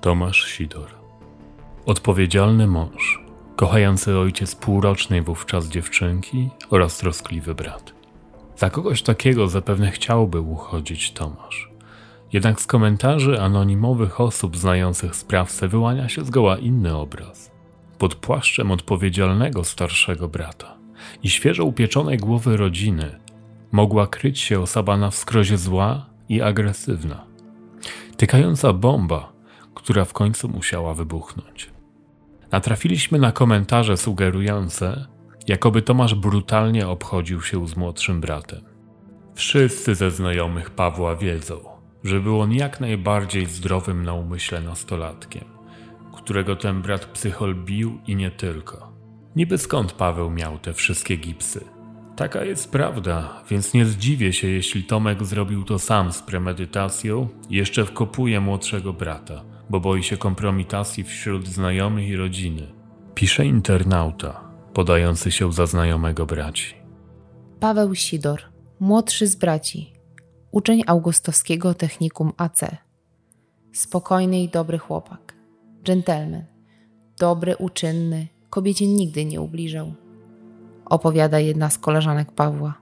Tomasz 0.00 0.44
Sidor. 0.44 0.88
Odpowiedzialny 1.86 2.66
mąż, 2.66 3.24
kochający 3.56 4.18
ojciec 4.18 4.54
półrocznej 4.54 5.22
wówczas 5.22 5.68
dziewczynki 5.68 6.50
oraz 6.70 6.98
troskliwy 6.98 7.54
brat. 7.54 7.92
Za 8.56 8.70
kogoś 8.70 9.02
takiego 9.02 9.48
zapewne 9.48 9.90
chciałby 9.90 10.40
uchodzić 10.40 11.12
Tomasz. 11.12 11.70
Jednak 12.32 12.60
z 12.60 12.66
komentarzy 12.66 13.40
anonimowych 13.40 14.20
osób 14.20 14.56
znających 14.56 15.16
sprawcę 15.16 15.68
wyłania 15.68 16.08
się 16.08 16.24
zgoła 16.24 16.58
inny 16.58 16.96
obraz. 16.96 17.50
Pod 17.98 18.14
płaszczem 18.14 18.70
odpowiedzialnego 18.70 19.64
starszego 19.64 20.28
brata 20.28 20.76
i 21.22 21.30
świeżo 21.30 21.64
upieczonej 21.64 22.18
głowy 22.18 22.56
rodziny 22.56 23.18
mogła 23.72 24.06
kryć 24.06 24.38
się 24.38 24.60
osoba 24.60 24.96
na 24.96 25.10
wskrozie 25.10 25.58
zła 25.58 26.06
i 26.28 26.42
agresywna. 26.42 27.24
Tykająca 28.16 28.72
bomba, 28.72 29.32
która 29.74 30.04
w 30.04 30.12
końcu 30.12 30.48
musiała 30.48 30.94
wybuchnąć. 30.94 31.70
Natrafiliśmy 32.52 33.18
na 33.18 33.32
komentarze 33.32 33.96
sugerujące, 33.96 35.06
jakoby 35.48 35.82
Tomasz 35.82 36.14
brutalnie 36.14 36.88
obchodził 36.88 37.42
się 37.42 37.68
z 37.68 37.76
młodszym 37.76 38.20
bratem. 38.20 38.60
Wszyscy 39.34 39.94
ze 39.94 40.10
znajomych 40.10 40.70
Pawła 40.70 41.16
wiedzą, 41.16 41.60
że 42.04 42.20
był 42.20 42.40
on 42.40 42.52
jak 42.52 42.80
najbardziej 42.80 43.46
zdrowym 43.46 44.04
na 44.04 44.14
umyśle 44.14 44.60
nastolatkiem, 44.60 45.44
którego 46.16 46.56
ten 46.56 46.82
brat 46.82 47.04
psychol 47.04 47.54
bił 47.54 48.00
i 48.06 48.16
nie 48.16 48.30
tylko. 48.30 48.92
Niby 49.36 49.58
skąd 49.58 49.92
Paweł 49.92 50.30
miał 50.30 50.58
te 50.58 50.72
wszystkie 50.72 51.16
gipsy? 51.16 51.79
Taka 52.20 52.44
jest 52.44 52.70
prawda, 52.70 53.42
więc 53.50 53.74
nie 53.74 53.86
zdziwię 53.86 54.32
się, 54.32 54.48
jeśli 54.48 54.84
Tomek 54.84 55.24
zrobił 55.24 55.64
to 55.64 55.78
sam 55.78 56.12
z 56.12 56.22
premedytacją 56.22 57.28
jeszcze 57.50 57.84
wkopuje 57.84 58.40
młodszego 58.40 58.92
brata, 58.92 59.44
bo 59.70 59.80
boi 59.80 60.02
się 60.02 60.16
kompromitacji 60.16 61.04
wśród 61.04 61.48
znajomych 61.48 62.08
i 62.08 62.16
rodziny. 62.16 62.72
Pisze 63.14 63.46
internauta, 63.46 64.40
podający 64.74 65.30
się 65.30 65.52
za 65.52 65.66
znajomego 65.66 66.26
braci. 66.26 66.74
Paweł 67.60 67.94
Sidor, 67.94 68.42
młodszy 68.80 69.26
z 69.26 69.36
braci, 69.36 69.92
uczeń 70.50 70.82
augustowskiego 70.86 71.74
technikum 71.74 72.32
AC. 72.36 72.60
Spokojny 73.72 74.42
i 74.42 74.48
dobry 74.48 74.78
chłopak, 74.78 75.34
dżentelmen, 75.84 76.44
dobry, 77.18 77.56
uczynny, 77.56 78.28
kobiecie 78.50 78.86
nigdy 78.86 79.24
nie 79.24 79.40
ubliżał 79.40 79.94
opowiada 80.90 81.38
jedna 81.38 81.70
z 81.70 81.78
koleżanek 81.78 82.32
Pawła. 82.32 82.74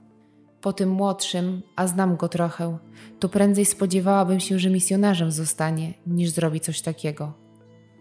Po 0.61 0.73
tym 0.73 0.89
młodszym, 0.89 1.61
a 1.75 1.87
znam 1.87 2.15
go 2.15 2.29
trochę, 2.29 2.77
to 3.19 3.29
prędzej 3.29 3.65
spodziewałabym 3.65 4.39
się, 4.39 4.59
że 4.59 4.69
misjonarzem 4.69 5.31
zostanie, 5.31 5.93
niż 6.07 6.29
zrobi 6.29 6.59
coś 6.59 6.81
takiego. 6.81 7.33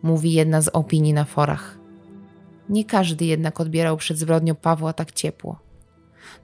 Mówi 0.03 0.33
jedna 0.33 0.61
z 0.61 0.69
opinii 0.69 1.13
na 1.13 1.25
forach. 1.25 1.79
Nie 2.69 2.85
każdy 2.85 3.25
jednak 3.25 3.61
odbierał 3.61 3.97
przed 3.97 4.19
zbrodnią 4.19 4.55
Pawła 4.55 4.93
tak 4.93 5.13
ciepło. 5.13 5.59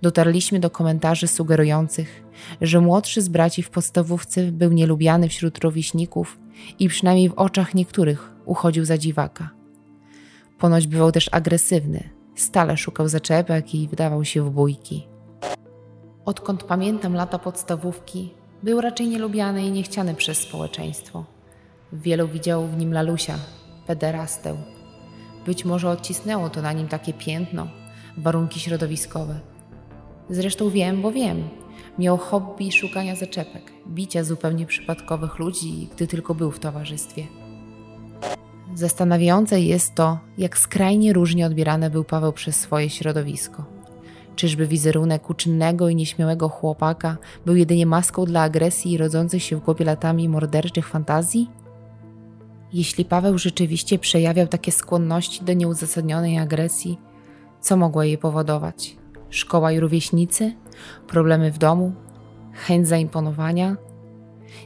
Dotarliśmy 0.03 0.61
do 0.61 0.71
komentarzy 0.71 1.29
sugerujących, 1.29 2.25
że 2.61 2.81
młodszy 2.81 3.23
z 3.23 3.29
braci 3.29 3.63
w 3.63 3.71
podstawówce 3.71 4.53
był 4.53 4.73
nielubiany 4.73 5.29
wśród 5.29 5.59
rówieśników 5.59 6.39
i 6.79 6.89
przynajmniej 6.89 7.29
w 7.29 7.35
oczach 7.35 7.75
niektórych 7.75 8.33
uchodził 8.45 8.85
za 8.85 8.99
dziwaka. 8.99 9.51
Ponoć 10.59 10.87
bywał 10.87 11.13
też 11.13 11.29
agresywny, 11.33 12.11
Stale 12.35 12.77
szukał 12.77 13.09
zaczepek 13.09 13.75
i 13.75 13.89
wydawał 13.89 14.25
się 14.25 14.43
w 14.43 14.51
bójki. 14.51 15.07
Odkąd 16.25 16.65
pamiętam 16.65 17.15
lata 17.15 17.39
podstawówki, 17.39 18.35
był 18.63 18.81
raczej 18.81 19.09
nielubiany 19.09 19.67
i 19.67 19.71
niechciany 19.71 20.15
przez 20.15 20.39
społeczeństwo. 20.39 21.25
Wielu 21.93 22.29
widziało 22.29 22.67
w 22.67 22.77
nim 22.77 22.93
lalusia, 22.93 23.39
pederastę. 23.87 24.57
Być 25.47 25.65
może 25.65 25.91
odcisnęło 25.91 26.51
to 26.51 26.63
na 26.63 26.73
nim 26.73 26.89
takie 26.89 27.13
piętno, 27.13 27.69
warunki 28.17 28.61
środowiskowe. 28.61 29.41
Zresztą 30.31 30.71
wiem, 30.71 31.03
bo 31.03 31.13
wiem. 31.13 31.49
Miał 31.99 32.17
hobby 32.17 32.73
szukania 32.73 33.17
zaczepek, 33.17 33.73
bicia 33.89 34.25
zupełnie 34.25 34.67
przypadkowych 34.67 35.39
ludzi, 35.39 35.89
gdy 35.95 36.07
tylko 36.07 36.35
był 36.35 36.51
w 36.51 36.59
towarzystwie. 36.59 37.27
Zastanawiające 38.75 39.61
jest 39.61 39.95
to, 39.95 40.19
jak 40.39 40.59
skrajnie 40.59 41.13
różnie 41.13 41.47
odbierany 41.47 41.91
był 41.91 42.05
Paweł 42.05 42.33
przez 42.33 42.57
swoje 42.57 42.91
środowisko. 42.91 43.65
Czyżby 44.37 44.67
wizerunek 44.67 45.31
uczynnego 45.31 45.89
i 45.89 45.97
nieśmiałego 45.97 46.49
chłopaka 46.49 47.17
był 47.47 47.57
jedynie 47.57 47.87
maską 47.87 48.25
dla 48.25 48.43
agresji 48.43 48.93
i 48.93 48.99
rodzących 48.99 49.43
się 49.43 49.57
w 49.57 49.65
głowie 49.65 49.85
latami 49.85 50.29
morderczych 50.29 50.89
fantazji? 50.89 51.51
Jeśli 52.73 53.05
Paweł 53.05 53.39
rzeczywiście 53.39 53.99
przejawiał 53.99 54.47
takie 54.47 54.73
skłonności 54.73 55.45
do 55.45 55.53
nieuzasadnionej 55.53 56.39
agresji, 56.39 56.99
co 57.61 57.77
mogło 57.77 58.03
jej 58.03 58.19
powodować? 58.19 58.97
Szkoła 59.31 59.73
i 59.73 59.81
rówieśnicy? 59.81 60.55
Problemy 61.07 61.53
w 61.53 61.59
domu? 61.59 61.93
Chęć 62.53 62.89
zaimponowania? 62.89 63.77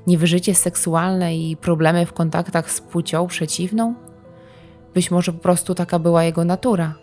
Niewyżycie 0.09 0.55
seksualne 0.55 1.37
i 1.37 1.57
problemy 1.57 2.07
w 2.07 2.13
kontaktach 2.13 2.71
z 2.73 2.81
płcią 2.81 3.27
przeciwną? 3.27 3.95
Być 4.95 5.11
może 5.11 5.33
po 5.33 5.39
prostu 5.39 5.75
taka 5.75 5.99
była 5.99 6.25
jego 6.25 6.45
natura. 6.45 6.95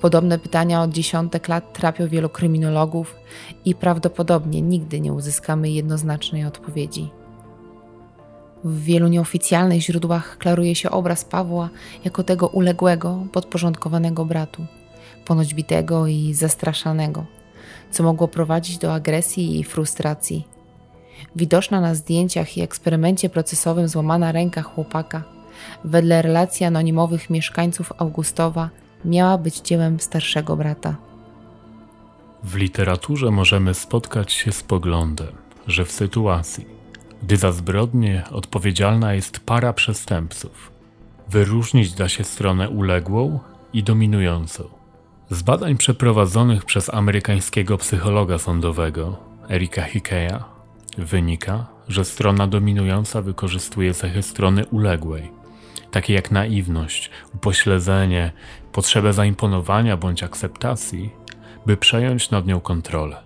Podobne 0.00 0.38
pytania 0.38 0.82
od 0.82 0.90
dziesiątek 0.90 1.48
lat 1.48 1.72
trapią 1.72 2.08
wielu 2.08 2.28
kryminologów 2.28 3.16
i 3.64 3.74
prawdopodobnie 3.74 4.62
nigdy 4.62 5.00
nie 5.00 5.12
uzyskamy 5.12 5.70
jednoznacznej 5.70 6.44
odpowiedzi. 6.44 7.10
W 8.64 8.82
wielu 8.82 9.08
nieoficjalnych 9.08 9.80
źródłach 9.80 10.38
klaruje 10.38 10.74
się 10.74 10.90
obraz 10.90 11.24
Pawła 11.24 11.68
jako 12.04 12.22
tego 12.22 12.48
uległego, 12.48 13.26
podporządkowanego 13.32 14.24
bratu, 14.24 14.66
ponoć 15.24 15.54
bitego 15.54 16.06
i 16.06 16.34
zastraszanego, 16.34 17.26
co 17.90 18.02
mogło 18.02 18.28
prowadzić 18.28 18.78
do 18.78 18.94
agresji 18.94 19.60
i 19.60 19.64
frustracji. 19.64 20.51
Widoczna 21.36 21.80
na 21.80 21.94
zdjęciach 21.94 22.56
i 22.56 22.62
eksperymencie 22.62 23.28
procesowym 23.28 23.88
złamana 23.88 24.32
ręka 24.32 24.62
chłopaka, 24.62 25.22
wedle 25.84 26.22
relacji 26.22 26.66
anonimowych 26.66 27.30
mieszkańców 27.30 27.92
Augustowa, 27.98 28.70
miała 29.04 29.38
być 29.38 29.60
dziełem 29.60 30.00
starszego 30.00 30.56
brata. 30.56 30.96
W 32.44 32.56
literaturze 32.56 33.30
możemy 33.30 33.74
spotkać 33.74 34.32
się 34.32 34.52
z 34.52 34.62
poglądem, 34.62 35.32
że 35.66 35.84
w 35.84 35.92
sytuacji, 35.92 36.66
gdy 37.22 37.36
za 37.36 37.52
zbrodnie 37.52 38.24
odpowiedzialna 38.30 39.14
jest 39.14 39.40
para 39.40 39.72
przestępców, 39.72 40.72
wyróżnić 41.28 41.92
da 41.92 42.08
się 42.08 42.24
stronę 42.24 42.68
uległą 42.70 43.40
i 43.72 43.82
dominującą. 43.82 44.64
Z 45.30 45.42
badań 45.42 45.76
przeprowadzonych 45.76 46.64
przez 46.64 46.94
amerykańskiego 46.94 47.78
psychologa 47.78 48.38
sądowego 48.38 49.16
Erika 49.50 49.82
Hickeya 49.82 50.51
wynika, 50.98 51.66
że 51.88 52.04
strona 52.04 52.46
dominująca 52.46 53.22
wykorzystuje 53.22 53.94
cechy 53.94 54.22
strony 54.22 54.66
uległej, 54.66 55.30
takie 55.90 56.14
jak 56.14 56.30
naiwność, 56.30 57.10
upośledzenie, 57.34 58.32
potrzebę 58.72 59.12
zaimponowania 59.12 59.96
bądź 59.96 60.22
akceptacji, 60.22 61.10
by 61.66 61.76
przejąć 61.76 62.30
nad 62.30 62.46
nią 62.46 62.60
kontrolę. 62.60 63.16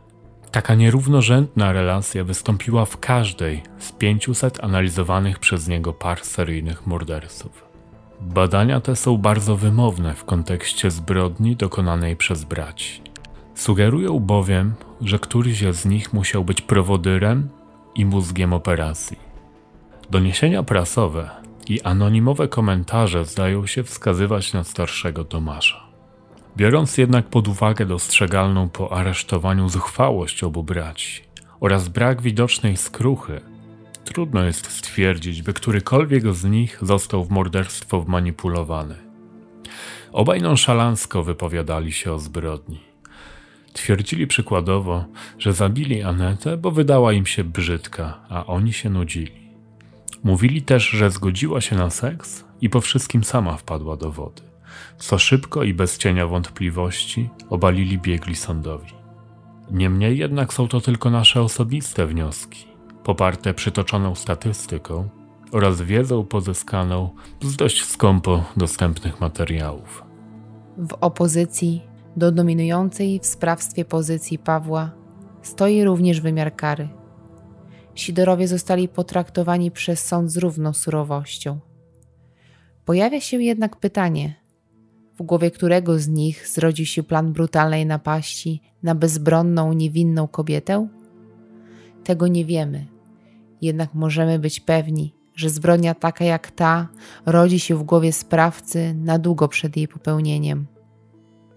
Taka 0.50 0.74
nierównorzędna 0.74 1.72
relacja 1.72 2.24
wystąpiła 2.24 2.84
w 2.84 2.98
każdej 2.98 3.62
z 3.78 3.92
500 3.92 4.64
analizowanych 4.64 5.38
przez 5.38 5.68
niego 5.68 5.92
par 5.92 6.24
seryjnych 6.24 6.86
morderców. 6.86 7.64
Badania 8.20 8.80
te 8.80 8.96
są 8.96 9.16
bardzo 9.16 9.56
wymowne 9.56 10.14
w 10.14 10.24
kontekście 10.24 10.90
zbrodni 10.90 11.56
dokonanej 11.56 12.16
przez 12.16 12.44
braci. 12.44 13.02
Sugerują 13.54 14.18
bowiem, 14.18 14.74
że 15.00 15.18
któryś 15.18 15.58
z 15.58 15.86
nich 15.86 16.12
musiał 16.12 16.44
być 16.44 16.60
prowodyrem 16.60 17.48
i 17.96 18.04
mózgiem 18.04 18.52
operacji. 18.52 19.18
Doniesienia 20.10 20.62
prasowe 20.62 21.30
i 21.68 21.80
anonimowe 21.80 22.48
komentarze 22.48 23.24
zdają 23.24 23.66
się 23.66 23.82
wskazywać 23.82 24.52
na 24.52 24.64
starszego 24.64 25.24
Tomasza. 25.24 25.86
Biorąc 26.56 26.98
jednak 26.98 27.26
pod 27.26 27.48
uwagę 27.48 27.86
dostrzegalną 27.86 28.68
po 28.68 28.92
aresztowaniu 28.92 29.68
zuchwałość 29.68 30.44
obu 30.44 30.62
braci 30.62 31.22
oraz 31.60 31.88
brak 31.88 32.22
widocznej 32.22 32.76
skruchy, 32.76 33.40
trudno 34.04 34.44
jest 34.44 34.70
stwierdzić, 34.70 35.42
by 35.42 35.52
którykolwiek 35.52 36.34
z 36.34 36.44
nich 36.44 36.78
został 36.82 37.24
w 37.24 37.30
morderstwo 37.30 38.02
wmanipulowany. 38.02 38.94
Obaj 40.12 40.42
nonszalancko 40.42 41.22
wypowiadali 41.22 41.92
się 41.92 42.12
o 42.12 42.18
zbrodni. 42.18 42.85
Twierdzili 43.76 44.26
przykładowo, 44.26 45.04
że 45.38 45.52
zabili 45.52 46.02
Anetę, 46.02 46.56
bo 46.56 46.70
wydała 46.70 47.12
im 47.12 47.26
się 47.26 47.44
brzydka, 47.44 48.20
a 48.28 48.46
oni 48.46 48.72
się 48.72 48.90
nudzili. 48.90 49.50
Mówili 50.24 50.62
też, 50.62 50.88
że 50.88 51.10
zgodziła 51.10 51.60
się 51.60 51.76
na 51.76 51.90
seks 51.90 52.44
i 52.60 52.70
po 52.70 52.80
wszystkim 52.80 53.24
sama 53.24 53.56
wpadła 53.56 53.96
do 53.96 54.10
wody, 54.12 54.42
co 54.98 55.18
szybko 55.18 55.62
i 55.62 55.74
bez 55.74 55.98
cienia 55.98 56.26
wątpliwości 56.26 57.28
obalili 57.50 57.98
biegli 57.98 58.36
sądowi. 58.36 58.92
Niemniej 59.70 60.18
jednak 60.18 60.52
są 60.52 60.68
to 60.68 60.80
tylko 60.80 61.10
nasze 61.10 61.42
osobiste 61.42 62.06
wnioski, 62.06 62.66
poparte 63.04 63.54
przytoczoną 63.54 64.14
statystyką 64.14 65.08
oraz 65.52 65.82
wiedzą 65.82 66.24
pozyskaną 66.24 67.10
z 67.42 67.56
dość 67.56 67.84
skąpo 67.84 68.44
dostępnych 68.56 69.20
materiałów. 69.20 70.02
W 70.78 70.92
opozycji 71.00 71.95
do 72.16 72.32
dominującej 72.32 73.20
w 73.20 73.26
sprawstwie 73.26 73.84
pozycji 73.84 74.38
Pawła 74.38 74.92
stoi 75.42 75.84
również 75.84 76.20
wymiar 76.20 76.56
kary. 76.56 76.88
Sidorowie 77.94 78.48
zostali 78.48 78.88
potraktowani 78.88 79.70
przez 79.70 80.04
sąd 80.04 80.32
z 80.32 80.36
równą 80.36 80.72
surowością. 80.72 81.58
Pojawia 82.84 83.20
się 83.20 83.42
jednak 83.42 83.76
pytanie, 83.76 84.34
w 85.18 85.22
głowie 85.22 85.50
którego 85.50 85.98
z 85.98 86.08
nich 86.08 86.48
zrodził 86.48 86.86
się 86.86 87.02
plan 87.02 87.32
brutalnej 87.32 87.86
napaści 87.86 88.62
na 88.82 88.94
bezbronną, 88.94 89.72
niewinną 89.72 90.28
kobietę? 90.28 90.88
Tego 92.04 92.26
nie 92.26 92.44
wiemy, 92.44 92.86
jednak 93.62 93.94
możemy 93.94 94.38
być 94.38 94.60
pewni, 94.60 95.14
że 95.34 95.50
zbrodnia 95.50 95.94
taka 95.94 96.24
jak 96.24 96.50
ta 96.50 96.88
rodzi 97.26 97.60
się 97.60 97.76
w 97.76 97.82
głowie 97.82 98.12
sprawcy 98.12 98.94
na 98.94 99.18
długo 99.18 99.48
przed 99.48 99.76
jej 99.76 99.88
popełnieniem. 99.88 100.75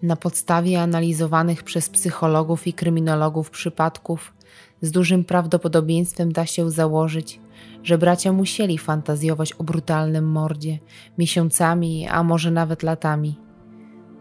Na 0.01 0.15
podstawie 0.15 0.81
analizowanych 0.81 1.63
przez 1.63 1.89
psychologów 1.89 2.67
i 2.67 2.73
kryminologów 2.73 3.49
przypadków, 3.49 4.33
z 4.81 4.91
dużym 4.91 5.23
prawdopodobieństwem 5.23 6.31
da 6.31 6.45
się 6.45 6.71
założyć, 6.71 7.39
że 7.83 7.97
bracia 7.97 8.31
musieli 8.31 8.77
fantazjować 8.77 9.53
o 9.53 9.63
brutalnym 9.63 10.31
mordzie 10.31 10.79
miesiącami, 11.17 12.07
a 12.07 12.23
może 12.23 12.51
nawet 12.51 12.83
latami. 12.83 13.39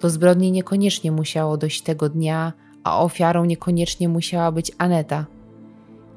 Do 0.00 0.10
zbrodni 0.10 0.52
niekoniecznie 0.52 1.12
musiało 1.12 1.56
dojść 1.56 1.82
tego 1.82 2.08
dnia, 2.08 2.52
a 2.84 3.00
ofiarą 3.00 3.44
niekoniecznie 3.44 4.08
musiała 4.08 4.52
być 4.52 4.72
Aneta. 4.78 5.26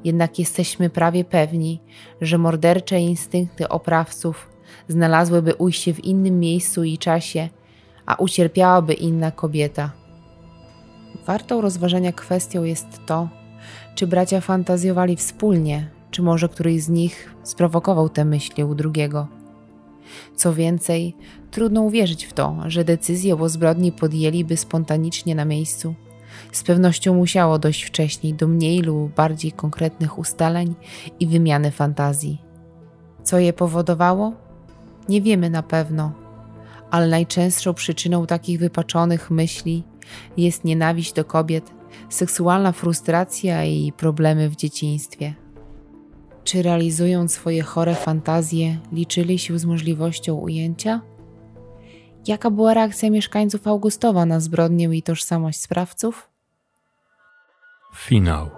Jednak 0.03 0.39
jesteśmy 0.39 0.89
prawie 0.89 1.25
pewni, 1.25 1.81
że 2.21 2.37
mordercze 2.37 2.99
instynkty 2.99 3.69
oprawców 3.69 4.49
znalazłyby 4.87 5.55
ujście 5.55 5.93
w 5.93 6.03
innym 6.03 6.39
miejscu 6.39 6.83
i 6.83 6.97
czasie– 6.97 7.49
a 8.05 8.15
ucierpiałaby 8.15 8.93
inna 8.93 9.31
kobieta. 9.31 9.91
Wartą 11.25 11.61
rozważenia 11.61 12.11
kwestią 12.11 12.63
jest 12.63 12.87
to, 13.05 13.29
czy 13.95 14.07
bracia 14.07 14.41
fantazjowali 14.41 15.15
wspólnie, 15.15 15.89
czy 16.11 16.21
może 16.21 16.49
któryś 16.49 16.83
z 16.83 16.89
nich 16.89 17.35
sprowokował 17.43 18.09
te 18.09 18.25
myśli 18.25 18.63
u 18.63 18.75
drugiego. 18.75 19.27
Co 20.35 20.53
więcej, 20.53 21.15
trudno 21.51 21.81
uwierzyć 21.81 22.25
w 22.25 22.33
to, 22.33 22.55
że 22.67 22.83
decyzję 22.83 23.39
o 23.39 23.49
zbrodni 23.49 23.91
podjęliby 23.91 24.57
spontanicznie 24.57 25.35
na 25.35 25.45
miejscu. 25.45 25.95
Z 26.51 26.63
pewnością 26.63 27.13
musiało 27.13 27.59
dojść 27.59 27.83
wcześniej 27.83 28.33
do 28.33 28.47
mniej 28.47 28.81
lub 28.81 29.13
bardziej 29.15 29.51
konkretnych 29.51 30.19
ustaleń 30.19 30.75
i 31.19 31.27
wymiany 31.27 31.71
fantazji. 31.71 32.41
Co 33.23 33.39
je 33.39 33.53
powodowało? 33.53 34.33
Nie 35.09 35.21
wiemy 35.21 35.49
na 35.49 35.63
pewno, 35.63 36.11
ale 36.91 37.07
najczęstszą 37.07 37.73
przyczyną 37.73 38.25
takich 38.25 38.59
wypaczonych 38.59 39.31
myśli 39.31 39.83
jest 40.37 40.63
nienawiść 40.63 41.13
do 41.13 41.25
kobiet, 41.25 41.71
seksualna 42.09 42.71
frustracja 42.71 43.65
i 43.65 43.91
problemy 43.91 44.49
w 44.49 44.55
dzieciństwie. 44.55 45.33
Czy 46.43 46.61
realizując 46.61 47.33
swoje 47.33 47.61
chore 47.61 47.95
fantazje, 47.95 48.77
liczyli 48.91 49.39
się 49.39 49.59
z 49.59 49.65
możliwością 49.65 50.35
ujęcia? 50.35 51.01
Jaka 52.27 52.51
była 52.51 52.73
reakcja 52.73 53.09
mieszkańców 53.09 53.67
Augustowa 53.67 54.25
na 54.25 54.39
zbrodnię 54.39 54.89
i 54.97 55.03
tożsamość 55.03 55.61
sprawców? 55.61 56.29
Finał. 57.95 58.49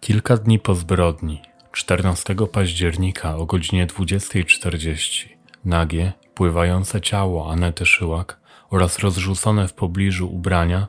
Kilka 0.00 0.36
dni 0.36 0.58
po 0.58 0.74
zbrodni, 0.74 1.42
14 1.72 2.34
października 2.52 3.36
o 3.36 3.46
godzinie 3.46 3.86
20.40, 3.86 5.35
nagie 5.66 6.12
pływające 6.34 7.00
ciało 7.00 7.52
Anety 7.52 7.86
Szyłak 7.86 8.40
oraz 8.70 8.98
rozrzucone 8.98 9.68
w 9.68 9.74
pobliżu 9.74 10.34
ubrania 10.34 10.86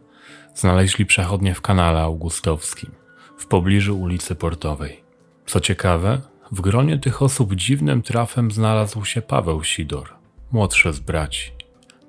znaleźli 0.56 1.06
przechodnie 1.06 1.56
w 1.56 1.62
kanale 1.62 2.02
augustowskim, 2.02 2.92
w 3.38 3.48
pobliżu 3.48 4.00
ulicy 4.00 4.36
Portowej. 4.36 5.04
Co 5.46 5.60
ciekawe, 5.60 6.22
w 6.52 6.62
gronie 6.62 7.00
tych 7.00 7.22
osób 7.22 7.54
dziwnym 7.54 8.02
trafem 8.02 8.52
znalazł 8.52 9.06
się 9.06 9.22
Paweł 9.22 9.64
Sidor, 9.64 10.10
młodszy 10.52 10.94
z 10.94 11.00
braci. 11.00 11.52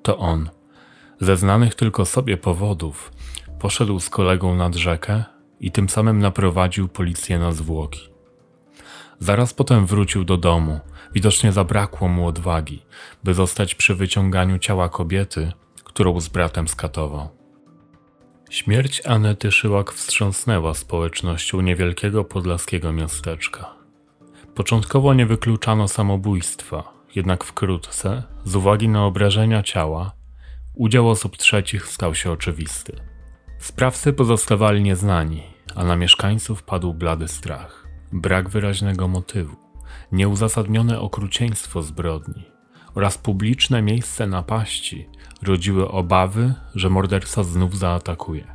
To 0.03 0.17
on, 0.17 0.49
ze 1.21 1.37
znanych 1.37 1.75
tylko 1.75 2.05
sobie 2.05 2.37
powodów, 2.37 3.11
poszedł 3.59 3.99
z 3.99 4.09
kolegą 4.09 4.55
nad 4.55 4.75
rzekę 4.75 5.23
i 5.59 5.71
tym 5.71 5.89
samym 5.89 6.19
naprowadził 6.19 6.87
policję 6.87 7.39
na 7.39 7.51
zwłoki. 7.51 8.09
Zaraz 9.19 9.53
potem 9.53 9.85
wrócił 9.85 10.23
do 10.23 10.37
domu, 10.37 10.79
Widocznie 11.13 11.51
zabrakło 11.51 12.07
mu 12.07 12.27
odwagi, 12.27 12.85
by 13.23 13.33
zostać 13.33 13.75
przy 13.75 13.95
wyciąganiu 13.95 14.59
ciała 14.59 14.89
kobiety, 14.89 15.51
którą 15.83 16.19
z 16.19 16.27
bratem 16.27 16.67
skatował. 16.67 17.29
Śmierć 18.49 19.01
Anety 19.05 19.51
Szyłak 19.51 19.91
wstrząsnęła 19.91 20.73
społecznością 20.73 21.61
niewielkiego 21.61 22.23
podlaskiego 22.23 22.93
miasteczka. 22.93 23.73
Początkowo 24.55 25.13
nie 25.13 25.25
wykluczano 25.25 25.87
samobójstwa, 25.87 26.93
jednak 27.15 27.43
wkrótce, 27.43 28.23
z 28.45 28.55
uwagi 28.55 28.89
na 28.89 29.05
obrażenia 29.05 29.63
ciała, 29.63 30.11
udział 30.75 31.09
osób 31.09 31.37
trzecich 31.37 31.87
stał 31.87 32.15
się 32.15 32.31
oczywisty. 32.31 32.95
Sprawcy 33.59 34.13
pozostawali 34.13 34.83
nieznani, 34.83 35.43
a 35.75 35.83
na 35.83 35.95
mieszkańców 35.95 36.63
padł 36.63 36.93
blady 36.93 37.27
strach, 37.27 37.87
brak 38.11 38.49
wyraźnego 38.49 39.07
motywu 39.07 39.68
nieuzasadnione 40.11 40.99
okrucieństwo 40.99 41.81
zbrodni 41.81 42.45
oraz 42.95 43.17
publiczne 43.17 43.81
miejsce 43.81 44.27
napaści 44.27 45.09
rodziły 45.41 45.91
obawy, 45.91 46.53
że 46.75 46.89
morderca 46.89 47.43
znów 47.43 47.77
zaatakuje. 47.77 48.47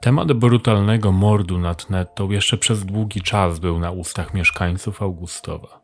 Temat 0.00 0.32
brutalnego 0.32 1.12
mordu 1.12 1.58
nad 1.58 1.90
Nettą 1.90 2.30
jeszcze 2.30 2.58
przez 2.58 2.84
długi 2.84 3.20
czas 3.20 3.58
był 3.58 3.78
na 3.78 3.90
ustach 3.90 4.34
mieszkańców 4.34 5.02
Augustowa. 5.02 5.80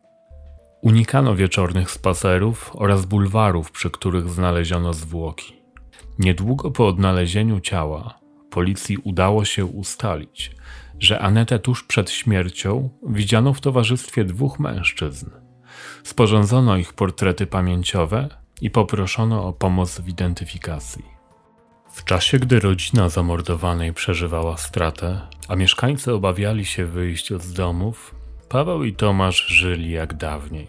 Unikano 0.82 1.34
wieczornych 1.34 1.90
spacerów 1.90 2.70
oraz 2.74 3.04
bulwarów, 3.04 3.70
przy 3.70 3.90
których 3.90 4.28
znaleziono 4.28 4.92
zwłoki. 4.92 5.62
Niedługo 6.18 6.70
po 6.70 6.86
odnalezieniu 6.86 7.60
ciała 7.60 8.18
policji 8.50 8.96
udało 8.98 9.44
się 9.44 9.64
ustalić, 9.64 10.50
że 11.00 11.18
Anetę 11.18 11.58
tuż 11.58 11.84
przed 11.84 12.10
śmiercią 12.10 12.90
widziano 13.06 13.54
w 13.54 13.60
towarzystwie 13.60 14.24
dwóch 14.24 14.58
mężczyzn. 14.58 15.30
Sporządzono 16.02 16.76
ich 16.76 16.92
portrety 16.92 17.46
pamięciowe 17.46 18.28
i 18.60 18.70
poproszono 18.70 19.46
o 19.46 19.52
pomoc 19.52 20.00
w 20.00 20.08
identyfikacji. 20.08 21.04
W 21.92 22.04
czasie, 22.04 22.38
gdy 22.38 22.60
rodzina 22.60 23.08
zamordowanej 23.08 23.92
przeżywała 23.92 24.56
stratę, 24.56 25.20
a 25.48 25.56
mieszkańcy 25.56 26.14
obawiali 26.14 26.64
się 26.64 26.86
wyjść 26.86 27.32
z 27.32 27.52
domów, 27.52 28.14
Paweł 28.48 28.84
i 28.84 28.92
Tomasz 28.92 29.46
żyli 29.46 29.90
jak 29.90 30.14
dawniej. 30.14 30.68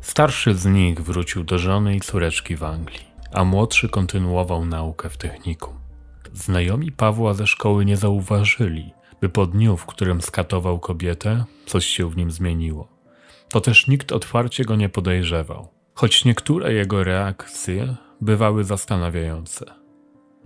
Starszy 0.00 0.54
z 0.54 0.66
nich 0.66 1.00
wrócił 1.00 1.44
do 1.44 1.58
żony 1.58 1.96
i 1.96 2.00
córeczki 2.00 2.56
w 2.56 2.64
Anglii, 2.64 3.06
a 3.32 3.44
młodszy 3.44 3.88
kontynuował 3.88 4.64
naukę 4.64 5.10
w 5.10 5.16
technikum. 5.16 5.74
Znajomi 6.32 6.92
Pawła 6.92 7.34
ze 7.34 7.46
szkoły 7.46 7.84
nie 7.84 7.96
zauważyli, 7.96 8.92
by 9.20 9.28
po 9.28 9.46
dniu, 9.46 9.76
w 9.76 9.86
którym 9.86 10.22
skatował 10.22 10.78
kobietę, 10.78 11.44
coś 11.66 11.86
się 11.86 12.10
w 12.10 12.16
nim 12.16 12.30
zmieniło. 12.30 12.88
To 13.50 13.60
też 13.60 13.88
nikt 13.88 14.12
otwarcie 14.12 14.64
go 14.64 14.76
nie 14.76 14.88
podejrzewał, 14.88 15.68
choć 15.94 16.24
niektóre 16.24 16.72
jego 16.72 17.04
reakcje 17.04 17.96
bywały 18.20 18.64
zastanawiające. 18.64 19.66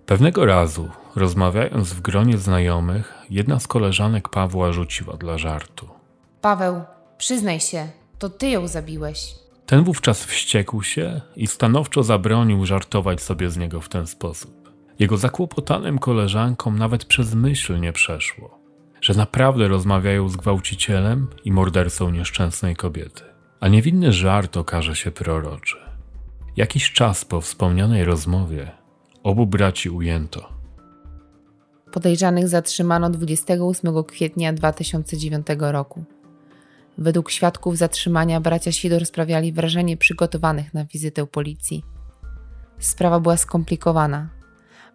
Pewnego 0.07 0.47
razu, 0.47 0.91
rozmawiając 1.17 1.93
w 1.93 2.01
gronie 2.01 2.39
znajomych, 2.39 3.15
jedna 3.31 3.61
z 3.61 3.67
koleżanek 3.67 4.29
Pawła 4.29 4.73
rzuciła 4.73 5.17
dla 5.17 5.39
żartu. 5.39 5.89
Paweł, 6.41 6.83
przyznaj 7.19 7.61
się, 7.61 7.89
to 8.19 8.29
ty 8.29 8.49
ją 8.49 8.69
zabiłeś. 8.69 9.35
Ten 9.67 9.85
wówczas 9.85 10.25
wściekł 10.25 10.83
się 10.83 11.21
i 11.37 11.47
stanowczo 11.47 12.03
zabronił 12.03 12.67
żartować 12.67 13.23
sobie 13.23 13.51
z 13.51 13.57
niego 13.57 13.81
w 13.81 13.89
ten 13.89 14.07
sposób. 14.07 14.73
Jego 14.99 15.17
zakłopotanym 15.17 15.99
koleżankom 15.99 16.79
nawet 16.79 17.05
przez 17.05 17.35
myśl 17.35 17.81
nie 17.81 17.93
przeszło, 17.93 18.60
że 19.01 19.15
naprawdę 19.15 19.69
rozmawiają 19.69 20.29
z 20.29 20.37
gwałcicielem 20.37 21.29
i 21.45 21.53
mordercą 21.53 22.11
nieszczęsnej 22.11 22.77
kobiety. 22.77 23.23
A 23.61 23.69
niewinny 23.69 24.13
żart 24.13 24.57
okaże 24.57 24.97
się 24.97 25.11
proroczy. 25.11 25.77
Jakiś 26.57 26.93
czas 26.93 27.25
po 27.25 27.41
wspomnianej 27.41 28.05
rozmowie 28.05 28.73
obu 29.23 29.47
braci 29.47 29.91
ujęto. 29.91 30.49
Podejrzanych 31.93 32.49
zatrzymano 32.49 33.11
28 33.11 34.05
kwietnia 34.05 34.53
2009 34.53 35.47
roku. 35.59 36.05
Według 36.99 37.31
świadków 37.31 37.79
zatrzymania 37.79 38.41
bracia 38.41 38.73
Sidor 38.73 39.07
sprawiali 39.07 39.53
wrażenie 39.53 39.97
przygotowanych 39.97 40.75
na 40.75 40.85
wizytę 40.85 41.27
policji. 41.27 41.85
Sprawa 42.79 43.21
była 43.21 43.37
skomplikowana. 43.37 44.29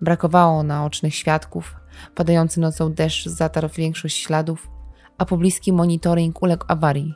Brakowało 0.01 0.63
naocznych 0.63 1.15
świadków, 1.15 1.75
padający 2.15 2.59
nocą 2.59 2.93
deszcz 2.93 3.29
zatarł 3.29 3.69
większość 3.69 4.23
śladów, 4.23 4.69
a 5.17 5.25
pobliski 5.25 5.73
monitoring 5.73 6.41
uległ 6.41 6.65
awarii, 6.67 7.13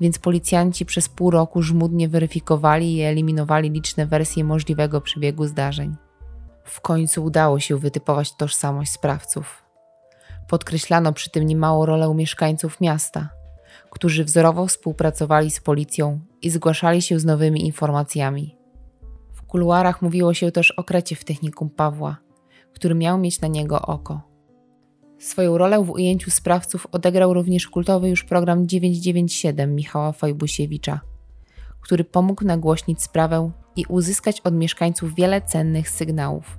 więc 0.00 0.18
policjanci 0.18 0.86
przez 0.86 1.08
pół 1.08 1.30
roku 1.30 1.62
żmudnie 1.62 2.08
weryfikowali 2.08 2.96
i 2.96 3.02
eliminowali 3.02 3.70
liczne 3.70 4.06
wersje 4.06 4.44
możliwego 4.44 5.00
przebiegu 5.00 5.46
zdarzeń. 5.46 5.96
W 6.64 6.80
końcu 6.80 7.24
udało 7.24 7.60
się 7.60 7.78
wytypować 7.78 8.36
tożsamość 8.36 8.92
sprawców. 8.92 9.64
Podkreślano 10.48 11.12
przy 11.12 11.30
tym 11.30 11.46
niemało 11.46 11.86
rolę 11.86 12.14
mieszkańców 12.14 12.80
miasta, 12.80 13.28
którzy 13.90 14.24
wzorowo 14.24 14.66
współpracowali 14.66 15.50
z 15.50 15.60
policją 15.60 16.20
i 16.42 16.50
zgłaszali 16.50 17.02
się 17.02 17.18
z 17.18 17.24
nowymi 17.24 17.66
informacjami. 17.66 18.56
W 19.32 19.42
kuluarach 19.42 20.02
mówiło 20.02 20.34
się 20.34 20.52
też 20.52 20.70
o 20.70 20.84
krecie 20.84 21.16
w 21.16 21.24
technikum 21.24 21.70
Pawła, 21.70 22.16
który 22.74 22.94
miał 22.94 23.18
mieć 23.18 23.40
na 23.40 23.48
niego 23.48 23.82
oko. 23.82 24.20
Swoją 25.18 25.58
rolę 25.58 25.84
w 25.84 25.90
ujęciu 25.90 26.30
sprawców 26.30 26.86
odegrał 26.92 27.34
również 27.34 27.68
kultowy 27.68 28.08
już 28.08 28.24
program 28.24 28.68
997 28.68 29.74
Michała 29.74 30.12
Fajbusiewicza, 30.12 31.00
który 31.80 32.04
pomógł 32.04 32.44
nagłośnić 32.44 33.02
sprawę 33.02 33.50
i 33.76 33.84
uzyskać 33.88 34.40
od 34.40 34.54
mieszkańców 34.54 35.14
wiele 35.14 35.42
cennych 35.42 35.90
sygnałów. 35.90 36.58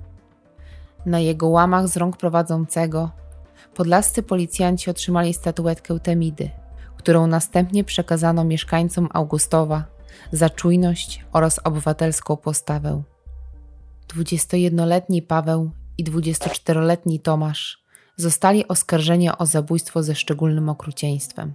Na 1.06 1.20
jego 1.20 1.48
łamach 1.48 1.88
z 1.88 1.96
rąk 1.96 2.16
prowadzącego 2.16 3.10
podlascy 3.74 4.22
policjanci 4.22 4.90
otrzymali 4.90 5.34
statuetkę 5.34 6.00
Temidy, 6.00 6.50
którą 6.96 7.26
następnie 7.26 7.84
przekazano 7.84 8.44
mieszkańcom 8.44 9.08
Augustowa 9.12 9.84
za 10.32 10.50
czujność 10.50 11.24
oraz 11.32 11.60
obywatelską 11.64 12.36
postawę. 12.36 13.02
21-letni 14.08 15.22
Paweł 15.22 15.70
i 15.98 16.04
24-letni 16.04 17.20
Tomasz 17.20 17.86
zostali 18.16 18.68
oskarżeni 18.68 19.30
o 19.38 19.46
zabójstwo 19.46 20.02
ze 20.02 20.14
szczególnym 20.14 20.68
okrucieństwem, 20.68 21.54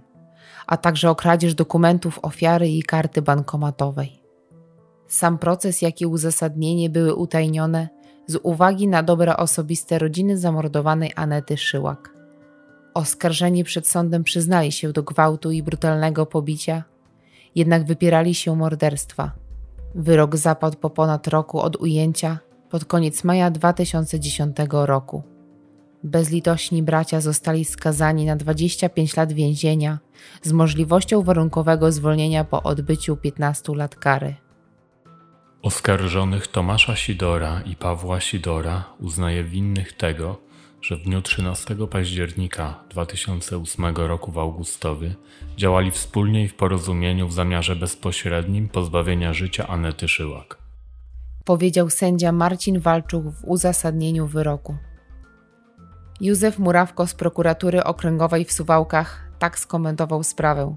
a 0.66 0.76
także 0.76 1.10
o 1.10 1.14
kradzież 1.14 1.54
dokumentów 1.54 2.18
ofiary 2.22 2.68
i 2.68 2.82
karty 2.82 3.22
bankomatowej. 3.22 4.22
Sam 5.08 5.38
proces, 5.38 5.82
jak 5.82 6.00
i 6.00 6.06
uzasadnienie 6.06 6.90
były 6.90 7.14
utajnione 7.14 7.88
z 8.26 8.38
uwagi 8.42 8.88
na 8.88 9.02
dobra 9.02 9.36
osobiste 9.36 9.98
rodziny 9.98 10.38
zamordowanej 10.38 11.12
Anety 11.16 11.56
Szyłak. 11.56 12.14
Oskarżeni 12.94 13.64
przed 13.64 13.88
sądem 13.88 14.24
przyznali 14.24 14.72
się 14.72 14.92
do 14.92 15.02
gwałtu 15.02 15.50
i 15.50 15.62
brutalnego 15.62 16.26
pobicia, 16.26 16.84
jednak 17.54 17.84
wypierali 17.84 18.34
się 18.34 18.56
morderstwa. 18.56 19.32
Wyrok 19.94 20.36
zapadł 20.36 20.78
po 20.78 20.90
ponad 20.90 21.28
roku 21.28 21.60
od 21.60 21.76
ujęcia 21.76 22.38
pod 22.72 22.84
koniec 22.84 23.24
maja 23.24 23.50
2010 23.50 24.56
roku. 24.70 25.22
Bezlitośni 26.04 26.82
bracia 26.82 27.20
zostali 27.20 27.64
skazani 27.64 28.24
na 28.24 28.36
25 28.36 29.16
lat 29.16 29.32
więzienia 29.32 29.98
z 30.42 30.52
możliwością 30.52 31.22
warunkowego 31.22 31.92
zwolnienia 31.92 32.44
po 32.44 32.62
odbyciu 32.62 33.16
15 33.16 33.74
lat 33.74 33.96
kary. 33.96 34.34
Oskarżonych 35.62 36.46
Tomasza 36.46 36.96
Sidora 36.96 37.60
i 37.66 37.76
Pawła 37.76 38.20
Sidora 38.20 38.84
uznaje 39.00 39.44
winnych 39.44 39.92
tego, 39.92 40.40
że 40.82 40.96
w 40.96 41.02
dniu 41.02 41.22
13 41.22 41.76
października 41.90 42.84
2008 42.90 43.96
roku 43.96 44.32
w 44.32 44.38
Augustowie 44.38 45.14
działali 45.56 45.90
wspólnie 45.90 46.44
i 46.44 46.48
w 46.48 46.54
porozumieniu 46.54 47.28
w 47.28 47.32
zamiarze 47.32 47.76
bezpośrednim 47.76 48.68
pozbawienia 48.68 49.32
życia 49.32 49.66
Anety 49.68 50.08
Szyłak. 50.08 50.61
Powiedział 51.44 51.90
sędzia 51.90 52.32
Marcin 52.32 52.80
Walczuk 52.80 53.24
w 53.24 53.44
uzasadnieniu 53.44 54.26
wyroku. 54.26 54.76
Józef 56.20 56.58
Murawko 56.58 57.06
z 57.06 57.14
prokuratury 57.14 57.84
okręgowej 57.84 58.44
w 58.44 58.52
Suwałkach 58.52 59.30
tak 59.38 59.58
skomentował 59.58 60.22
sprawę. 60.22 60.76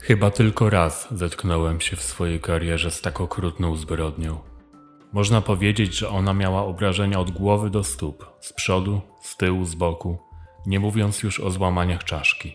Chyba 0.00 0.30
tylko 0.30 0.70
raz 0.70 1.08
zetknąłem 1.10 1.80
się 1.80 1.96
w 1.96 2.02
swojej 2.02 2.40
karierze 2.40 2.90
z 2.90 3.00
tak 3.00 3.20
okrutną 3.20 3.76
zbrodnią. 3.76 4.38
Można 5.12 5.40
powiedzieć, 5.40 5.98
że 5.98 6.08
ona 6.08 6.34
miała 6.34 6.64
obrażenia 6.64 7.20
od 7.20 7.30
głowy 7.30 7.70
do 7.70 7.84
stóp, 7.84 8.26
z 8.40 8.52
przodu, 8.52 9.00
z 9.22 9.36
tyłu, 9.36 9.64
z 9.64 9.74
boku, 9.74 10.18
nie 10.66 10.80
mówiąc 10.80 11.22
już 11.22 11.40
o 11.40 11.50
złamaniach 11.50 12.04
czaszki. 12.04 12.54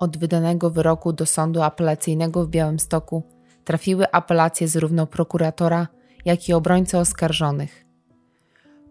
Od 0.00 0.18
wydanego 0.18 0.70
wyroku 0.70 1.12
do 1.12 1.26
sądu 1.26 1.62
apelacyjnego 1.62 2.46
w 2.46 2.48
Białymstoku 2.48 3.37
trafiły 3.68 4.12
apelacje 4.12 4.68
zarówno 4.68 5.06
prokuratora, 5.06 5.88
jak 6.24 6.48
i 6.48 6.52
obrońcy 6.52 6.98
oskarżonych. 6.98 7.84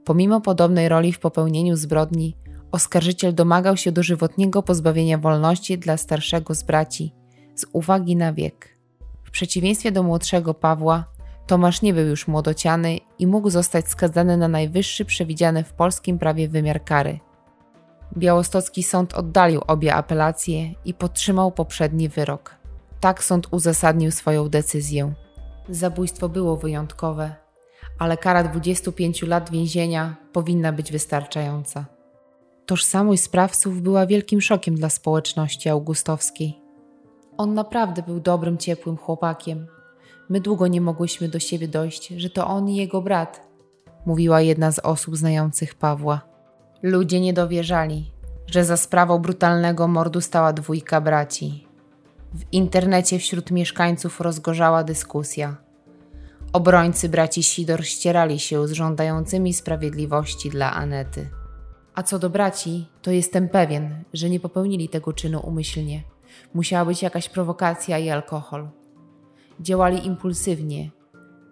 Pomimo 0.05 0.41
podobnej 0.41 0.89
roli 0.89 1.13
w 1.13 1.19
popełnieniu 1.19 1.75
zbrodni, 1.75 2.35
oskarżyciel 2.71 3.35
domagał 3.35 3.77
się 3.77 3.91
dożywotniego 3.91 4.63
pozbawienia 4.63 5.17
wolności 5.17 5.77
dla 5.77 5.97
starszego 5.97 6.55
z 6.55 6.63
braci 6.63 7.13
z 7.55 7.65
uwagi 7.73 8.15
na 8.15 8.33
wiek. 8.33 8.77
W 9.23 9.31
przeciwieństwie 9.31 9.91
do 9.91 10.03
młodszego 10.03 10.53
Pawła, 10.53 11.05
Tomasz 11.47 11.81
nie 11.81 11.93
był 11.93 12.07
już 12.07 12.27
młodociany 12.27 12.99
i 13.19 13.27
mógł 13.27 13.49
zostać 13.49 13.87
skazany 13.87 14.37
na 14.37 14.47
najwyższy 14.47 15.05
przewidziany 15.05 15.63
w 15.63 15.73
polskim 15.73 16.19
prawie 16.19 16.47
wymiar 16.47 16.83
kary. 16.83 17.19
Białostocki 18.17 18.83
sąd 18.83 19.13
oddalił 19.13 19.61
obie 19.67 19.95
apelacje 19.95 20.73
i 20.85 20.93
podtrzymał 20.93 21.51
poprzedni 21.51 22.09
wyrok. 22.09 22.66
Tak 22.99 23.23
sąd 23.23 23.47
uzasadnił 23.51 24.11
swoją 24.11 24.49
decyzję. 24.49 25.13
Zabójstwo 25.69 26.29
było 26.29 26.57
wyjątkowe, 26.57 27.35
ale 27.99 28.17
kara 28.17 28.43
25 28.43 29.21
lat 29.21 29.49
więzienia 29.49 30.15
powinna 30.33 30.71
być 30.73 30.91
wystarczająca. 30.91 31.85
Tożsamość 32.65 33.23
sprawców 33.23 33.81
była 33.81 34.05
wielkim 34.05 34.41
szokiem 34.41 34.75
dla 34.75 34.89
społeczności 34.89 35.69
augustowskiej. 35.69 36.61
On 37.37 37.53
naprawdę 37.53 38.03
był 38.03 38.19
dobrym, 38.19 38.57
ciepłym 38.57 38.97
chłopakiem. 38.97 39.67
My 40.29 40.41
długo 40.41 40.67
nie 40.67 40.81
mogłyśmy 40.81 41.29
do 41.29 41.39
siebie 41.39 41.67
dojść, 41.67 42.07
że 42.07 42.29
to 42.29 42.47
on 42.47 42.69
i 42.69 42.75
jego 42.75 43.01
brat, 43.01 43.47
mówiła 44.05 44.41
jedna 44.41 44.71
z 44.71 44.79
osób 44.79 45.17
znających 45.17 45.75
Pawła. 45.75 46.21
Ludzie 46.83 47.19
nie 47.19 47.33
dowierzali, 47.33 48.11
że 48.47 48.65
za 48.65 48.77
sprawą 48.77 49.19
brutalnego 49.19 49.87
mordu 49.87 50.21
stała 50.21 50.53
dwójka 50.53 51.01
braci. 51.01 51.66
W 52.37 52.45
internecie 52.51 53.19
wśród 53.19 53.51
mieszkańców 53.51 54.21
rozgorzała 54.21 54.83
dyskusja. 54.83 55.57
Obrońcy 56.53 57.09
braci 57.09 57.43
Sidor 57.43 57.85
ścierali 57.85 58.39
się 58.39 58.67
z 58.67 58.71
żądającymi 58.71 59.53
sprawiedliwości 59.53 60.49
dla 60.49 60.73
Anety. 60.73 61.29
A 61.95 62.03
co 62.03 62.19
do 62.19 62.29
braci, 62.29 62.85
to 63.01 63.11
jestem 63.11 63.49
pewien, 63.49 64.03
że 64.13 64.29
nie 64.29 64.39
popełnili 64.39 64.89
tego 64.89 65.13
czynu 65.13 65.39
umyślnie. 65.39 66.03
Musiała 66.53 66.85
być 66.85 67.01
jakaś 67.01 67.29
prowokacja 67.29 67.97
i 67.97 68.09
alkohol. 68.09 68.69
Działali 69.59 70.05
impulsywnie. 70.05 70.91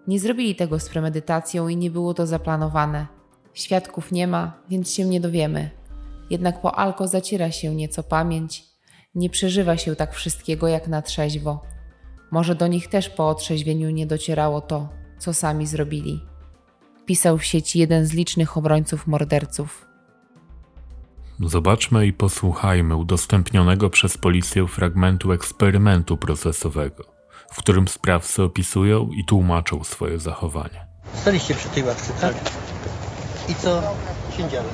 Nie 0.06 0.20
zrobili 0.20 0.54
tego 0.54 0.78
z 0.78 0.88
premedytacją 0.88 1.68
i 1.68 1.76
nie 1.76 1.90
było 1.90 2.14
to 2.14 2.26
zaplanowane. 2.26 3.06
Świadków 3.54 4.12
nie 4.12 4.26
ma, 4.26 4.52
więc 4.68 4.92
się 4.92 5.04
nie 5.04 5.20
dowiemy. 5.20 5.70
Jednak 6.30 6.60
po 6.60 6.78
alko 6.78 7.08
zaciera 7.08 7.50
się 7.50 7.74
nieco 7.74 8.02
pamięć, 8.02 8.65
nie 9.16 9.30
przeżywa 9.30 9.76
się 9.76 9.96
tak 9.96 10.14
wszystkiego 10.14 10.68
jak 10.68 10.88
na 10.88 11.02
trzeźwo. 11.02 11.62
Może 12.30 12.54
do 12.54 12.66
nich 12.66 12.88
też 12.88 13.10
po 13.10 13.28
otrzeźwieniu 13.28 13.90
nie 13.90 14.06
docierało 14.06 14.60
to, 14.60 14.88
co 15.18 15.34
sami 15.34 15.66
zrobili. 15.66 16.20
Pisał 17.06 17.38
w 17.38 17.44
sieci 17.44 17.78
jeden 17.78 18.06
z 18.06 18.12
licznych 18.12 18.56
obrońców 18.56 19.06
morderców. 19.06 19.86
Zobaczmy 21.40 22.06
i 22.06 22.12
posłuchajmy 22.12 22.96
udostępnionego 22.96 23.90
przez 23.90 24.18
policję 24.18 24.68
fragmentu 24.68 25.32
eksperymentu 25.32 26.16
procesowego, 26.16 27.04
w 27.52 27.58
którym 27.58 27.88
sprawcy 27.88 28.42
opisują 28.42 29.08
i 29.08 29.24
tłumaczą 29.24 29.84
swoje 29.84 30.18
zachowanie. 30.18 30.86
Staliście 31.14 31.54
przy 31.54 31.68
tej 31.68 31.82
ławce, 31.82 32.12
tak? 32.20 32.34
I 33.48 33.54
co 33.54 33.82
się 34.36 34.48
działo? 34.48 34.68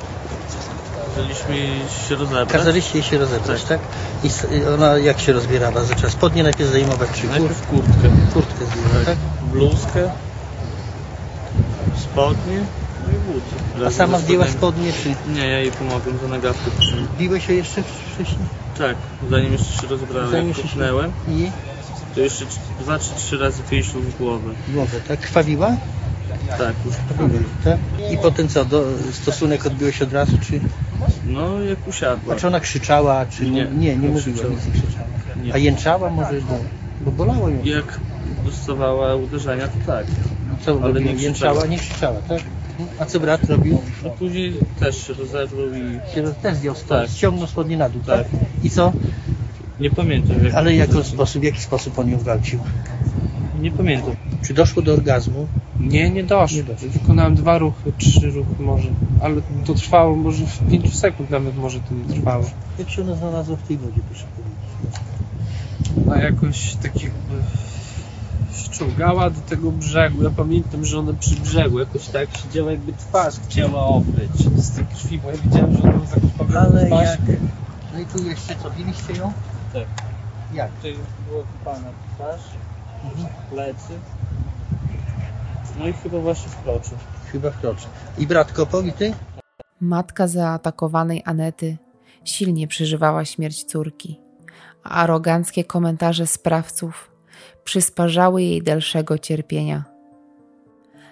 Kazaliśmy 1.16 1.56
się 2.08 2.16
rozebrać. 2.16 2.48
Kazaliście 2.48 3.02
się 3.02 3.18
rozebrać, 3.18 3.62
tak? 3.64 3.80
I 4.24 4.26
s- 4.26 4.46
i 4.52 4.64
ona 4.64 4.98
jak 4.98 5.20
się 5.20 5.32
rozbierała? 5.32 5.84
Zaczęła 5.84 6.10
spodnie 6.12 6.42
najpierw 6.42 6.70
zdejmować, 6.70 7.10
czy 7.14 7.20
kur, 7.22 7.30
Najpierw 7.30 7.66
kurtkę, 7.66 8.08
kurtkę 8.34 8.64
zdejmować, 8.66 9.06
tak? 9.06 9.16
bluzkę, 9.52 10.10
spodnie 11.96 12.64
no 13.06 13.12
i 13.12 13.32
buty. 13.32 13.86
A 13.86 13.90
sama 13.90 14.18
zdjęła 14.18 14.46
Spodnie- 14.46 14.92
czy 14.92 15.30
Nie, 15.32 15.46
ja 15.46 15.58
jej 15.58 15.70
pomogłem 15.70 16.18
za 16.22 16.28
nagawkę. 16.28 16.70
biłeś 17.18 17.46
się 17.46 17.52
jeszcze 17.54 17.82
wcześniej? 17.82 18.46
Tak, 18.78 18.96
zanim 19.30 19.52
jeszcze 19.52 19.80
się 19.82 19.86
rozebrałem, 19.86 20.30
Zanim 20.30 20.48
jak 20.48 20.56
jeszcze 20.56 20.74
się- 20.78 21.12
I 21.28 21.50
to 22.14 22.20
jeszcze 22.20 22.44
dwa 22.80 22.98
czy 22.98 23.10
trzy 23.16 23.38
razy 23.38 23.62
pięścią 23.62 24.00
w 24.00 24.18
głowę. 24.18 24.50
głowę, 24.68 25.00
tak? 25.08 25.20
Krwawiła? 25.20 25.76
Tak, 26.58 26.74
już 26.86 26.94
Tak? 27.64 27.78
I 28.12 28.18
potem 28.18 28.48
co, 28.48 28.64
do, 28.64 28.84
stosunek 29.12 29.66
odbyłeś 29.66 30.02
od 30.02 30.12
razu, 30.12 30.38
czy... 30.38 30.60
No, 31.26 31.60
jak 31.60 31.88
usiadła. 31.88 32.34
A 32.34 32.38
czy 32.38 32.46
ona 32.46 32.60
krzyczała, 32.60 33.26
czy... 33.26 33.50
Nie, 33.50 33.64
nie, 33.64 33.64
nie, 33.64 33.96
nie 33.96 34.08
mówiła, 34.08 34.48
nic 34.48 34.66
nie 34.66 34.72
krzyczała. 34.72 35.06
Nie. 35.42 35.54
A 35.54 35.58
jęczała 35.58 36.10
może, 36.10 36.40
bo, 36.40 36.58
bo 37.00 37.10
bolało 37.10 37.48
ją. 37.48 37.64
Jak 37.64 38.00
dostawała 38.44 39.14
uderzenia, 39.14 39.68
to 39.68 39.74
tak. 39.86 40.06
Co 40.60 40.70
ale 40.70 40.92
robiła? 40.92 41.12
nie 41.12 41.22
Jęczała, 41.22 41.66
nie 41.66 41.78
krzyczała, 41.78 42.18
tak? 42.28 42.40
A 42.98 43.04
co 43.04 43.20
brat 43.20 43.44
robił? 43.44 43.82
No 44.04 44.10
później 44.10 44.54
też 44.80 45.06
się 45.06 45.12
rozebrał 45.12 45.66
i 45.74 46.14
Się 46.14 46.22
też 46.42 46.56
zdjął, 46.56 46.74
Tak. 46.88 47.10
ściągnął 47.10 47.46
spodnie 47.46 47.76
na 47.76 47.88
dół, 47.88 48.02
tak? 48.06 48.30
Tak. 48.30 48.40
I 48.62 48.70
co? 48.70 48.92
nie 49.80 49.90
pamiętam 49.90 50.44
jak... 50.44 50.54
Ale 50.54 50.74
jako 50.74 51.04
sposób, 51.04 51.42
w 51.42 51.44
jaki 51.44 51.60
sposób 51.60 51.98
on 51.98 52.10
ją 52.10 52.18
gwałcił? 52.18 52.58
Nie 53.60 53.70
pamiętam. 53.70 54.14
Czy 54.46 54.54
doszło 54.54 54.82
do 54.82 54.92
orgazmu? 54.92 55.46
Nie, 55.82 56.10
nie 56.10 56.24
doszło. 56.24 56.56
Nie 56.56 56.64
doszło. 56.64 56.88
Wykonałem 56.88 57.34
dwa 57.34 57.58
ruchy, 57.58 57.92
trzy 57.98 58.30
ruchy 58.30 58.62
może. 58.62 58.88
Ale 59.22 59.34
to 59.66 59.74
trwało 59.74 60.16
może 60.16 60.46
w 60.46 60.70
5 60.70 60.98
sekund 60.98 61.30
nawet 61.30 61.56
może 61.56 61.80
to 61.80 61.94
nie 61.94 62.14
trwało. 62.14 62.44
Jak 62.78 62.90
się 62.90 63.02
ona 63.02 63.14
znalazła 63.14 63.56
w 63.56 63.62
tej 63.68 63.76
wodzie, 63.78 64.00
proszę 64.10 64.24
powiedzieć? 64.36 65.00
A 66.12 66.18
jakoś 66.18 66.74
tak 66.74 67.02
jakby 67.02 67.34
ściągała 68.54 69.30
do 69.30 69.40
tego 69.40 69.72
brzegu. 69.72 70.22
Ja 70.22 70.30
pamiętam, 70.30 70.84
że 70.84 70.98
ona 70.98 71.12
przy 71.12 71.34
brzegu 71.36 71.78
jakoś 71.78 72.06
tak 72.08 72.28
siedziała 72.36 72.70
jakby 72.70 72.92
twarz 72.92 73.34
chciała 73.48 73.84
obryć 73.86 74.30
z 74.56 74.70
tej 74.70 74.84
krwi, 74.86 75.18
bo 75.18 75.30
ja 75.30 75.36
widziałem, 75.36 75.76
że 75.76 75.82
ona 75.82 75.92
ma 75.96 76.06
zakrwawioną 76.06 76.60
Ale 76.60 76.86
twarz. 76.86 77.08
jak... 77.08 77.20
No 77.94 78.00
i 78.00 78.06
tu 78.06 78.28
jeszcze 78.28 78.54
co, 78.62 78.70
biliście 78.70 79.12
ją? 79.12 79.32
Tak. 79.72 79.84
Jak? 80.54 80.70
Tutaj 80.72 80.94
była 81.28 81.42
kopana 81.42 81.88
twarz, 82.14 82.40
Mhm. 83.04 83.28
plecy. 83.50 83.92
No 85.78 85.88
i 85.88 85.92
chyba 85.92 86.18
właśnie 86.18 86.48
w 86.48 86.62
kroczu. 86.62 86.90
Chyba 87.32 87.50
w 87.50 87.60
kroczy. 87.60 87.86
I 88.18 88.26
brat 88.26 88.52
kopał 88.52 88.82
i 88.82 88.92
ty? 88.92 89.14
Matka 89.80 90.28
zaatakowanej 90.28 91.22
Anety 91.24 91.76
silnie 92.24 92.68
przeżywała 92.68 93.24
śmierć 93.24 93.64
córki, 93.64 94.20
a 94.82 94.90
aroganckie 94.90 95.64
komentarze 95.64 96.26
sprawców 96.26 97.10
przysparzały 97.64 98.42
jej 98.42 98.62
dalszego 98.62 99.18
cierpienia. 99.18 99.84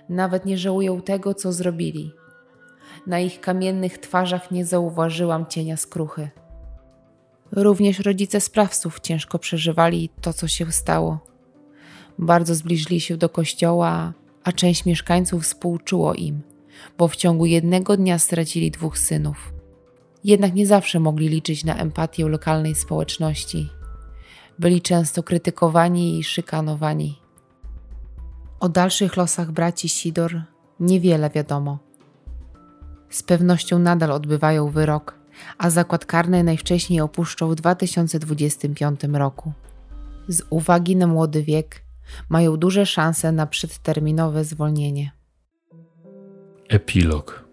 Nawet 0.09 0.45
nie 0.45 0.59
żałują 0.59 1.03
tego, 1.03 1.35
co 1.35 1.53
zrobili. 1.53 2.13
Na 3.07 3.21
ich 3.21 3.41
kamiennych 3.41 3.99
twarzach 3.99 4.51
nie 4.51 4.67
zauważyłam 4.67 5.47
cienia 5.47 5.77
skruchy. 5.77 6.31
Również 7.53 7.99
rodzice 7.99 8.41
sprawców 8.41 9.01
ciężko 9.01 9.39
przeżywali 9.39 10.11
to, 10.21 10.33
co 10.33 10.49
się 10.49 10.73
stało. 10.73 11.19
Bardzo 12.19 12.55
zbliżyli 12.55 13.01
się 13.01 13.17
do 13.17 13.29
kościoła, 13.29 14.13
a 14.45 14.53
część 14.53 14.85
mieszkańców 14.85 15.43
współczuło 15.43 16.15
im 16.15 16.43
bo 16.99 17.09
w 17.09 17.17
ciągu 17.17 17.47
jednego 17.47 17.97
dnia 17.97 18.19
stracili 18.19 18.71
dwóch 18.71 18.99
synów. 18.99 19.53
Jednak 20.25 20.55
nie 20.55 20.67
zawsze 20.67 21.01
mogli 21.01 21.29
liczyć 21.29 21.65
na 21.65 21.77
empatię 21.77 22.29
lokalnej 22.29 22.75
społeczności. 22.75 23.69
Byli 24.59 24.83
często 24.83 25.23
krytykowani 25.23 26.19
i 26.19 26.25
szykanowani. 26.25 27.21
O 28.61 28.69
dalszych 28.69 29.17
losach 29.17 29.53
braci 29.53 29.89
Sidor 29.89 30.43
niewiele 30.81 31.31
wiadomo. 31.31 31.79
Z 33.11 33.23
pewnością 33.23 33.79
nadal 33.79 34.13
odbywają 34.13 34.71
wyrok, 34.71 35.15
a 35.59 35.71
zakład 35.71 36.07
karny 36.07 36.45
najwcześniej 36.45 37.01
opuszczą 37.01 37.49
w 37.49 37.55
2025 37.55 39.01
roku. 39.13 39.53
Z 40.29 40.43
uwagi 40.51 40.97
na 40.97 41.07
młody 41.07 41.43
wiek 41.43 41.83
mają 42.29 42.57
duże 42.57 42.87
szanse 42.87 43.33
na 43.33 43.47
przedterminowe 43.47 44.45
zwolnienie. 44.45 45.13
Epilog. 46.69 47.45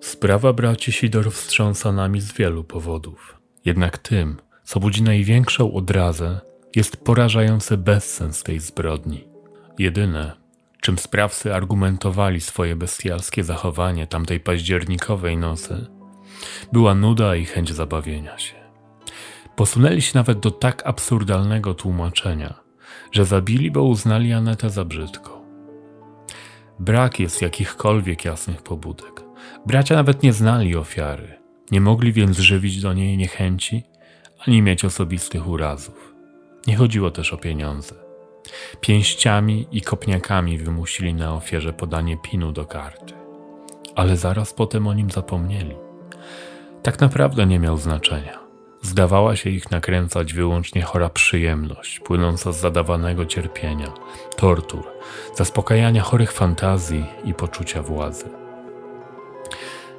Sprawa 0.00 0.52
braci 0.52 0.92
Sidor 0.92 1.32
wstrząsa 1.32 1.92
nami 1.92 2.20
z 2.20 2.32
wielu 2.32 2.64
powodów. 2.64 3.40
Jednak 3.64 3.98
tym, 3.98 4.36
co 4.64 4.80
budzi 4.80 5.02
największą 5.02 5.72
odrazę, 5.72 6.40
jest 6.76 6.96
porażający 6.96 7.76
bezsens 7.76 8.42
tej 8.42 8.58
zbrodni. 8.60 9.28
Jedyne, 9.78 10.32
czym 10.80 10.98
sprawcy 10.98 11.54
argumentowali 11.54 12.40
swoje 12.40 12.76
bestialskie 12.76 13.44
zachowanie 13.44 14.06
tamtej 14.06 14.40
październikowej 14.40 15.36
nocy, 15.36 15.86
była 16.72 16.94
nuda 16.94 17.36
i 17.36 17.44
chęć 17.44 17.72
zabawienia 17.72 18.38
się. 18.38 18.54
Posunęli 19.56 20.02
się 20.02 20.12
nawet 20.14 20.40
do 20.40 20.50
tak 20.50 20.86
absurdalnego 20.86 21.74
tłumaczenia, 21.74 22.54
że 23.12 23.24
zabili, 23.24 23.70
bo 23.70 23.82
uznali 23.82 24.32
Anetę 24.32 24.70
za 24.70 24.84
brzydką. 24.84 25.30
Brak 26.78 27.20
jest 27.20 27.42
jakichkolwiek 27.42 28.24
jasnych 28.24 28.62
pobudek. 28.62 29.22
Bracia 29.66 29.94
nawet 29.94 30.22
nie 30.22 30.32
znali 30.32 30.76
ofiary, 30.76 31.38
nie 31.70 31.80
mogli 31.80 32.12
więc 32.12 32.38
żywić 32.38 32.80
do 32.80 32.92
niej 32.92 33.16
niechęci 33.16 33.82
ani 34.46 34.62
mieć 34.62 34.84
osobistych 34.84 35.48
urazów. 35.48 36.14
Nie 36.66 36.76
chodziło 36.76 37.10
też 37.10 37.32
o 37.32 37.36
pieniądze. 37.36 37.94
Pięściami 38.80 39.66
i 39.72 39.82
kopniakami 39.82 40.58
wymusili 40.58 41.14
na 41.14 41.34
ofierze 41.34 41.72
podanie 41.72 42.16
pinu 42.16 42.52
do 42.52 42.64
karty, 42.64 43.14
ale 43.94 44.16
zaraz 44.16 44.52
potem 44.52 44.86
o 44.86 44.94
nim 44.94 45.10
zapomnieli. 45.10 45.76
Tak 46.82 47.00
naprawdę 47.00 47.46
nie 47.46 47.58
miał 47.58 47.76
znaczenia. 47.76 48.39
Zdawała 48.82 49.36
się 49.36 49.50
ich 49.50 49.70
nakręcać 49.70 50.32
wyłącznie 50.32 50.82
chora 50.82 51.08
przyjemność, 51.08 52.00
płynąca 52.00 52.52
z 52.52 52.60
zadawanego 52.60 53.26
cierpienia, 53.26 53.92
tortur, 54.36 54.82
zaspokajania 55.34 56.02
chorych 56.02 56.32
fantazji 56.32 57.06
i 57.24 57.34
poczucia 57.34 57.82
władzy. 57.82 58.24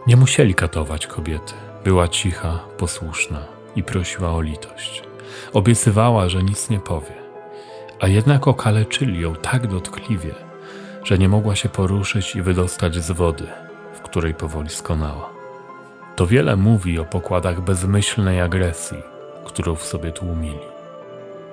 Nie 0.08 0.16
musieli 0.18 0.56
katować 0.56 1.08
kobiety. 1.08 1.54
Była 1.84 2.08
cicha, 2.08 2.60
posłuszna 2.78 3.46
i 3.76 3.84
prosiła 3.84 4.34
o 4.34 4.42
litość. 4.42 5.04
Obiecywała, 5.54 6.30
że 6.30 6.44
nic 6.44 6.70
nie 6.70 6.80
powie, 6.80 7.14
a 8.00 8.08
jednak 8.08 8.48
okaleczyli 8.48 9.22
ją 9.22 9.36
tak 9.36 9.68
dotkliwie, 9.68 10.36
że 11.04 11.18
nie 11.18 11.30
mogła 11.30 11.56
się 11.56 11.70
poruszyć 11.70 12.36
i 12.36 12.42
wydostać 12.42 12.96
z 12.96 13.12
wody, 13.12 13.48
w 13.94 14.02
której 14.02 14.34
powoli 14.34 14.70
skonała. 14.70 15.41
To 16.22 16.28
wiele 16.28 16.56
mówi 16.58 17.00
o 17.00 17.06
pokładach 17.06 17.62
bezmyślnej 17.62 18.42
agresji, 18.42 18.98
którą 19.46 19.76
w 19.76 19.84
sobie 19.84 20.12
tłumili. 20.12 20.60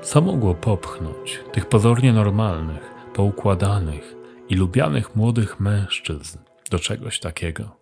Co 0.03 0.21
mogło 0.21 0.55
popchnąć 0.55 1.41
tych 1.53 1.67
pozornie 1.67 2.13
normalnych, 2.13 2.91
poukładanych 3.15 4.15
i 4.49 4.55
lubianych 4.55 5.17
młodych 5.17 5.61
mężczyzn 5.61 6.39
do 6.71 6.79
czegoś 6.79 7.21
takiego? 7.21 7.77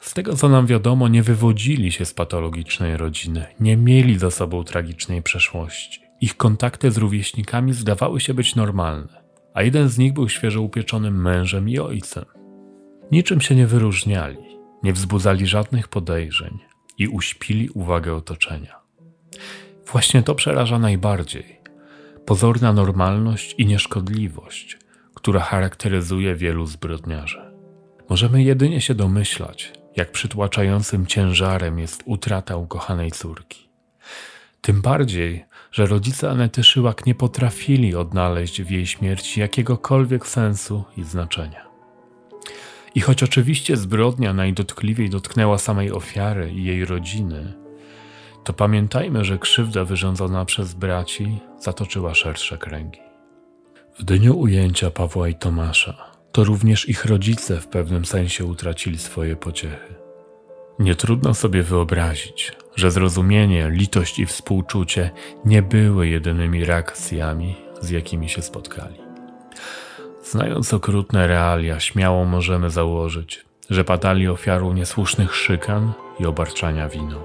Z 0.00 0.14
tego 0.14 0.36
co 0.36 0.48
nam 0.48 0.66
wiadomo, 0.66 1.08
nie 1.08 1.22
wywodzili 1.22 1.92
się 1.92 2.04
z 2.04 2.14
patologicznej 2.14 2.96
rodziny, 2.96 3.46
nie 3.60 3.76
mieli 3.76 4.18
za 4.18 4.30
sobą 4.30 4.64
tragicznej 4.64 5.22
przeszłości. 5.22 6.00
Ich 6.20 6.36
kontakty 6.36 6.90
z 6.90 6.96
rówieśnikami 6.96 7.72
zdawały 7.72 8.20
się 8.20 8.34
być 8.34 8.54
normalne, 8.54 9.24
a 9.54 9.62
jeden 9.62 9.88
z 9.88 9.98
nich 9.98 10.12
był 10.12 10.28
świeżo 10.28 10.62
upieczonym 10.62 11.22
mężem 11.22 11.68
i 11.68 11.78
ojcem. 11.78 12.24
Niczym 13.12 13.40
się 13.40 13.54
nie 13.54 13.66
wyróżniali, 13.66 14.53
nie 14.84 14.92
wzbudzali 14.92 15.46
żadnych 15.46 15.88
podejrzeń 15.88 16.58
i 16.98 17.08
uśpili 17.08 17.70
uwagę 17.70 18.14
otoczenia. 18.14 18.80
Właśnie 19.92 20.22
to 20.22 20.34
przeraża 20.34 20.78
najbardziej. 20.78 21.60
Pozorna 22.26 22.72
normalność 22.72 23.54
i 23.58 23.66
nieszkodliwość, 23.66 24.78
która 25.14 25.40
charakteryzuje 25.40 26.34
wielu 26.34 26.66
zbrodniarzy. 26.66 27.40
Możemy 28.08 28.42
jedynie 28.42 28.80
się 28.80 28.94
domyślać, 28.94 29.72
jak 29.96 30.12
przytłaczającym 30.12 31.06
ciężarem 31.06 31.78
jest 31.78 32.02
utrata 32.06 32.56
ukochanej 32.56 33.10
córki. 33.10 33.68
Tym 34.60 34.82
bardziej, 34.82 35.44
że 35.72 35.86
rodzice 35.86 36.30
Anety 36.30 36.64
Szyłak 36.64 37.06
nie 37.06 37.14
potrafili 37.14 37.94
odnaleźć 37.94 38.62
w 38.62 38.70
jej 38.70 38.86
śmierci 38.86 39.40
jakiegokolwiek 39.40 40.26
sensu 40.26 40.84
i 40.96 41.04
znaczenia. 41.04 41.63
I 42.94 43.00
choć 43.00 43.22
oczywiście 43.22 43.76
zbrodnia 43.76 44.32
najdotkliwiej 44.32 45.10
dotknęła 45.10 45.58
samej 45.58 45.92
ofiary 45.92 46.52
i 46.52 46.64
jej 46.64 46.84
rodziny, 46.84 47.52
to 48.44 48.52
pamiętajmy, 48.52 49.24
że 49.24 49.38
krzywda 49.38 49.84
wyrządzona 49.84 50.44
przez 50.44 50.74
braci 50.74 51.38
zatoczyła 51.60 52.14
szersze 52.14 52.58
kręgi. 52.58 53.00
W 53.98 54.04
dniu 54.04 54.38
ujęcia 54.38 54.90
Pawła 54.90 55.28
i 55.28 55.34
Tomasza 55.34 56.14
to 56.32 56.44
również 56.44 56.88
ich 56.88 57.04
rodzice 57.04 57.60
w 57.60 57.66
pewnym 57.66 58.04
sensie 58.04 58.44
utracili 58.44 58.98
swoje 58.98 59.36
pociechy. 59.36 59.94
Nie 60.78 60.94
trudno 60.94 61.34
sobie 61.34 61.62
wyobrazić, 61.62 62.52
że 62.76 62.90
zrozumienie, 62.90 63.70
litość 63.70 64.18
i 64.18 64.26
współczucie 64.26 65.10
nie 65.44 65.62
były 65.62 66.08
jedynymi 66.08 66.64
reakcjami, 66.64 67.56
z 67.80 67.90
jakimi 67.90 68.28
się 68.28 68.42
spotkali. 68.42 69.03
Znając 70.34 70.74
okrutne 70.74 71.26
realia, 71.26 71.80
śmiało 71.80 72.24
możemy 72.24 72.70
założyć, 72.70 73.44
że 73.70 73.84
padali 73.84 74.28
ofiarą 74.28 74.72
niesłusznych 74.72 75.36
szykan 75.36 75.92
i 76.20 76.26
obarczania 76.26 76.88
winą. 76.88 77.20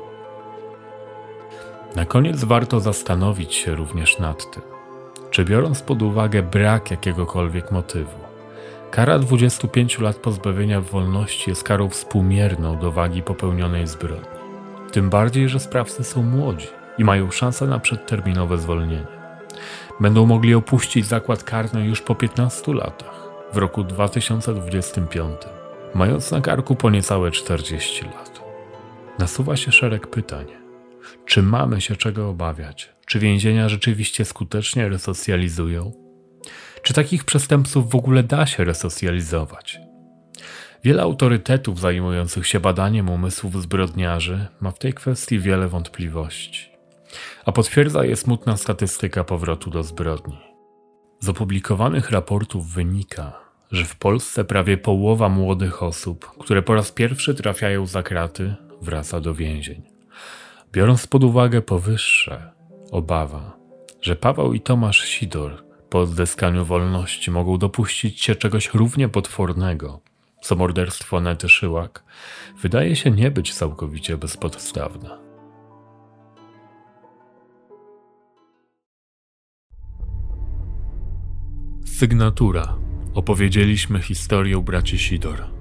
Na 1.95 2.06
koniec 2.06 2.43
warto 2.43 2.80
zastanowić 2.80 3.54
się 3.54 3.76
również 3.76 4.19
nad 4.19 4.52
tym, 4.52 4.63
czy 5.32 5.45
biorąc 5.45 5.82
pod 5.82 6.02
uwagę 6.02 6.43
brak 6.43 6.91
jakiegokolwiek 6.91 7.72
motywu, 7.72 8.17
kara 8.91 9.19
25 9.19 10.00
lat 10.00 10.17
pozbawienia 10.17 10.82
wolności 10.82 11.50
jest 11.50 11.63
karą 11.63 11.89
współmierną 11.89 12.80
do 12.80 12.91
wagi 12.91 13.22
popełnionej 13.22 13.88
zbrodni. 13.88 14.39
Tym 14.91 15.10
bardziej, 15.10 15.50
że 15.50 15.60
sprawcy 15.60 16.04
są 16.04 16.24
młodzi 16.24 16.67
i 16.98 17.04
mają 17.04 17.32
szansę 17.32 17.65
na 17.67 17.80
przedterminowe 17.80 18.58
zwolnienie. 18.58 19.18
Będą 20.00 20.26
mogli 20.26 20.54
opuścić 20.54 21.06
zakład 21.06 21.43
karny 21.43 21.86
już 21.86 22.02
po 22.02 22.15
15 22.15 22.74
latach, 22.74 23.30
w 23.54 23.58
roku 23.58 23.84
2025, 23.84 25.36
mając 25.95 26.32
na 26.32 26.41
karku 26.41 26.76
po 26.76 26.89
niecałe 26.89 27.32
40 27.32 28.06
lat. 28.06 28.41
Nasuwa 29.19 29.56
się 29.58 29.72
szereg 29.72 30.08
pytań. 30.08 30.45
Czy 31.26 31.43
mamy 31.43 31.82
się 31.82 31.95
czego 31.95 32.30
obawiać? 32.30 32.89
Czy 33.06 33.19
więzienia 33.19 33.69
rzeczywiście 33.69 34.26
skutecznie 34.26 34.89
resocjalizują? 34.89 35.91
Czy 36.84 36.93
takich 36.93 37.24
przestępców 37.24 37.89
w 37.89 37.95
ogóle 37.95 38.24
da 38.24 38.45
się 38.45 38.63
resocjalizować? 38.63 39.80
Wiele 40.84 41.02
autorytetów 41.02 41.80
zajmujących 41.80 42.48
się 42.48 42.60
badaniem 42.60 43.10
umysłów 43.10 43.62
zbrodniarzy 43.62 44.48
ma 44.62 44.72
w 44.72 44.80
tej 44.80 44.93
kwestii 44.93 45.39
wiele 45.39 45.67
wątpliwości. 45.67 46.68
A 47.45 47.52
potwierdza 47.52 48.06
je 48.06 48.15
smutna 48.15 48.58
statystyka 48.58 49.24
powrotu 49.24 49.69
do 49.69 49.84
zbrodni. 49.84 50.38
Z 51.19 51.30
opublikowanych 51.30 52.12
raportów 52.12 52.67
wynika, 52.67 53.39
że 53.72 53.86
w 53.86 53.95
Polsce 53.95 54.45
prawie 54.45 54.78
połowa 54.78 55.30
młodych 55.30 55.84
osób, 55.84 56.32
które 56.39 56.62
po 56.62 56.74
raz 56.74 56.91
pierwszy 56.91 57.36
trafiają 57.36 57.86
za 57.86 58.04
kraty, 58.04 58.56
wraca 58.82 59.22
do 59.22 59.34
więzień. 59.34 59.82
Biorąc 60.72 61.08
pod 61.08 61.24
uwagę 61.24 61.62
powyższe, 61.62 62.52
obawa, 62.91 63.58
że 64.02 64.15
Paweł 64.15 64.54
i 64.54 64.62
Tomasz 64.62 65.04
Sidor 65.04 65.63
po 65.89 66.00
odzyskaniu 66.00 66.65
wolności 66.65 67.32
mogą 67.32 67.58
dopuścić 67.58 68.22
się 68.22 68.36
czegoś 68.36 68.74
równie 68.74 69.10
potwornego, 69.10 70.02
co 70.41 70.56
morderstwo 70.56 71.19
Nety 71.19 71.50
Szyłak, 71.50 72.04
wydaje 72.62 72.95
się 72.95 73.12
nie 73.12 73.32
być 73.32 73.54
całkowicie 73.54 74.17
bezpodstawna. 74.17 75.28
Sygnatura. 81.97 82.75
Opowiedzieliśmy 83.13 84.02
historię 84.02 84.62
braci 84.62 84.99
Sidor. 84.99 85.59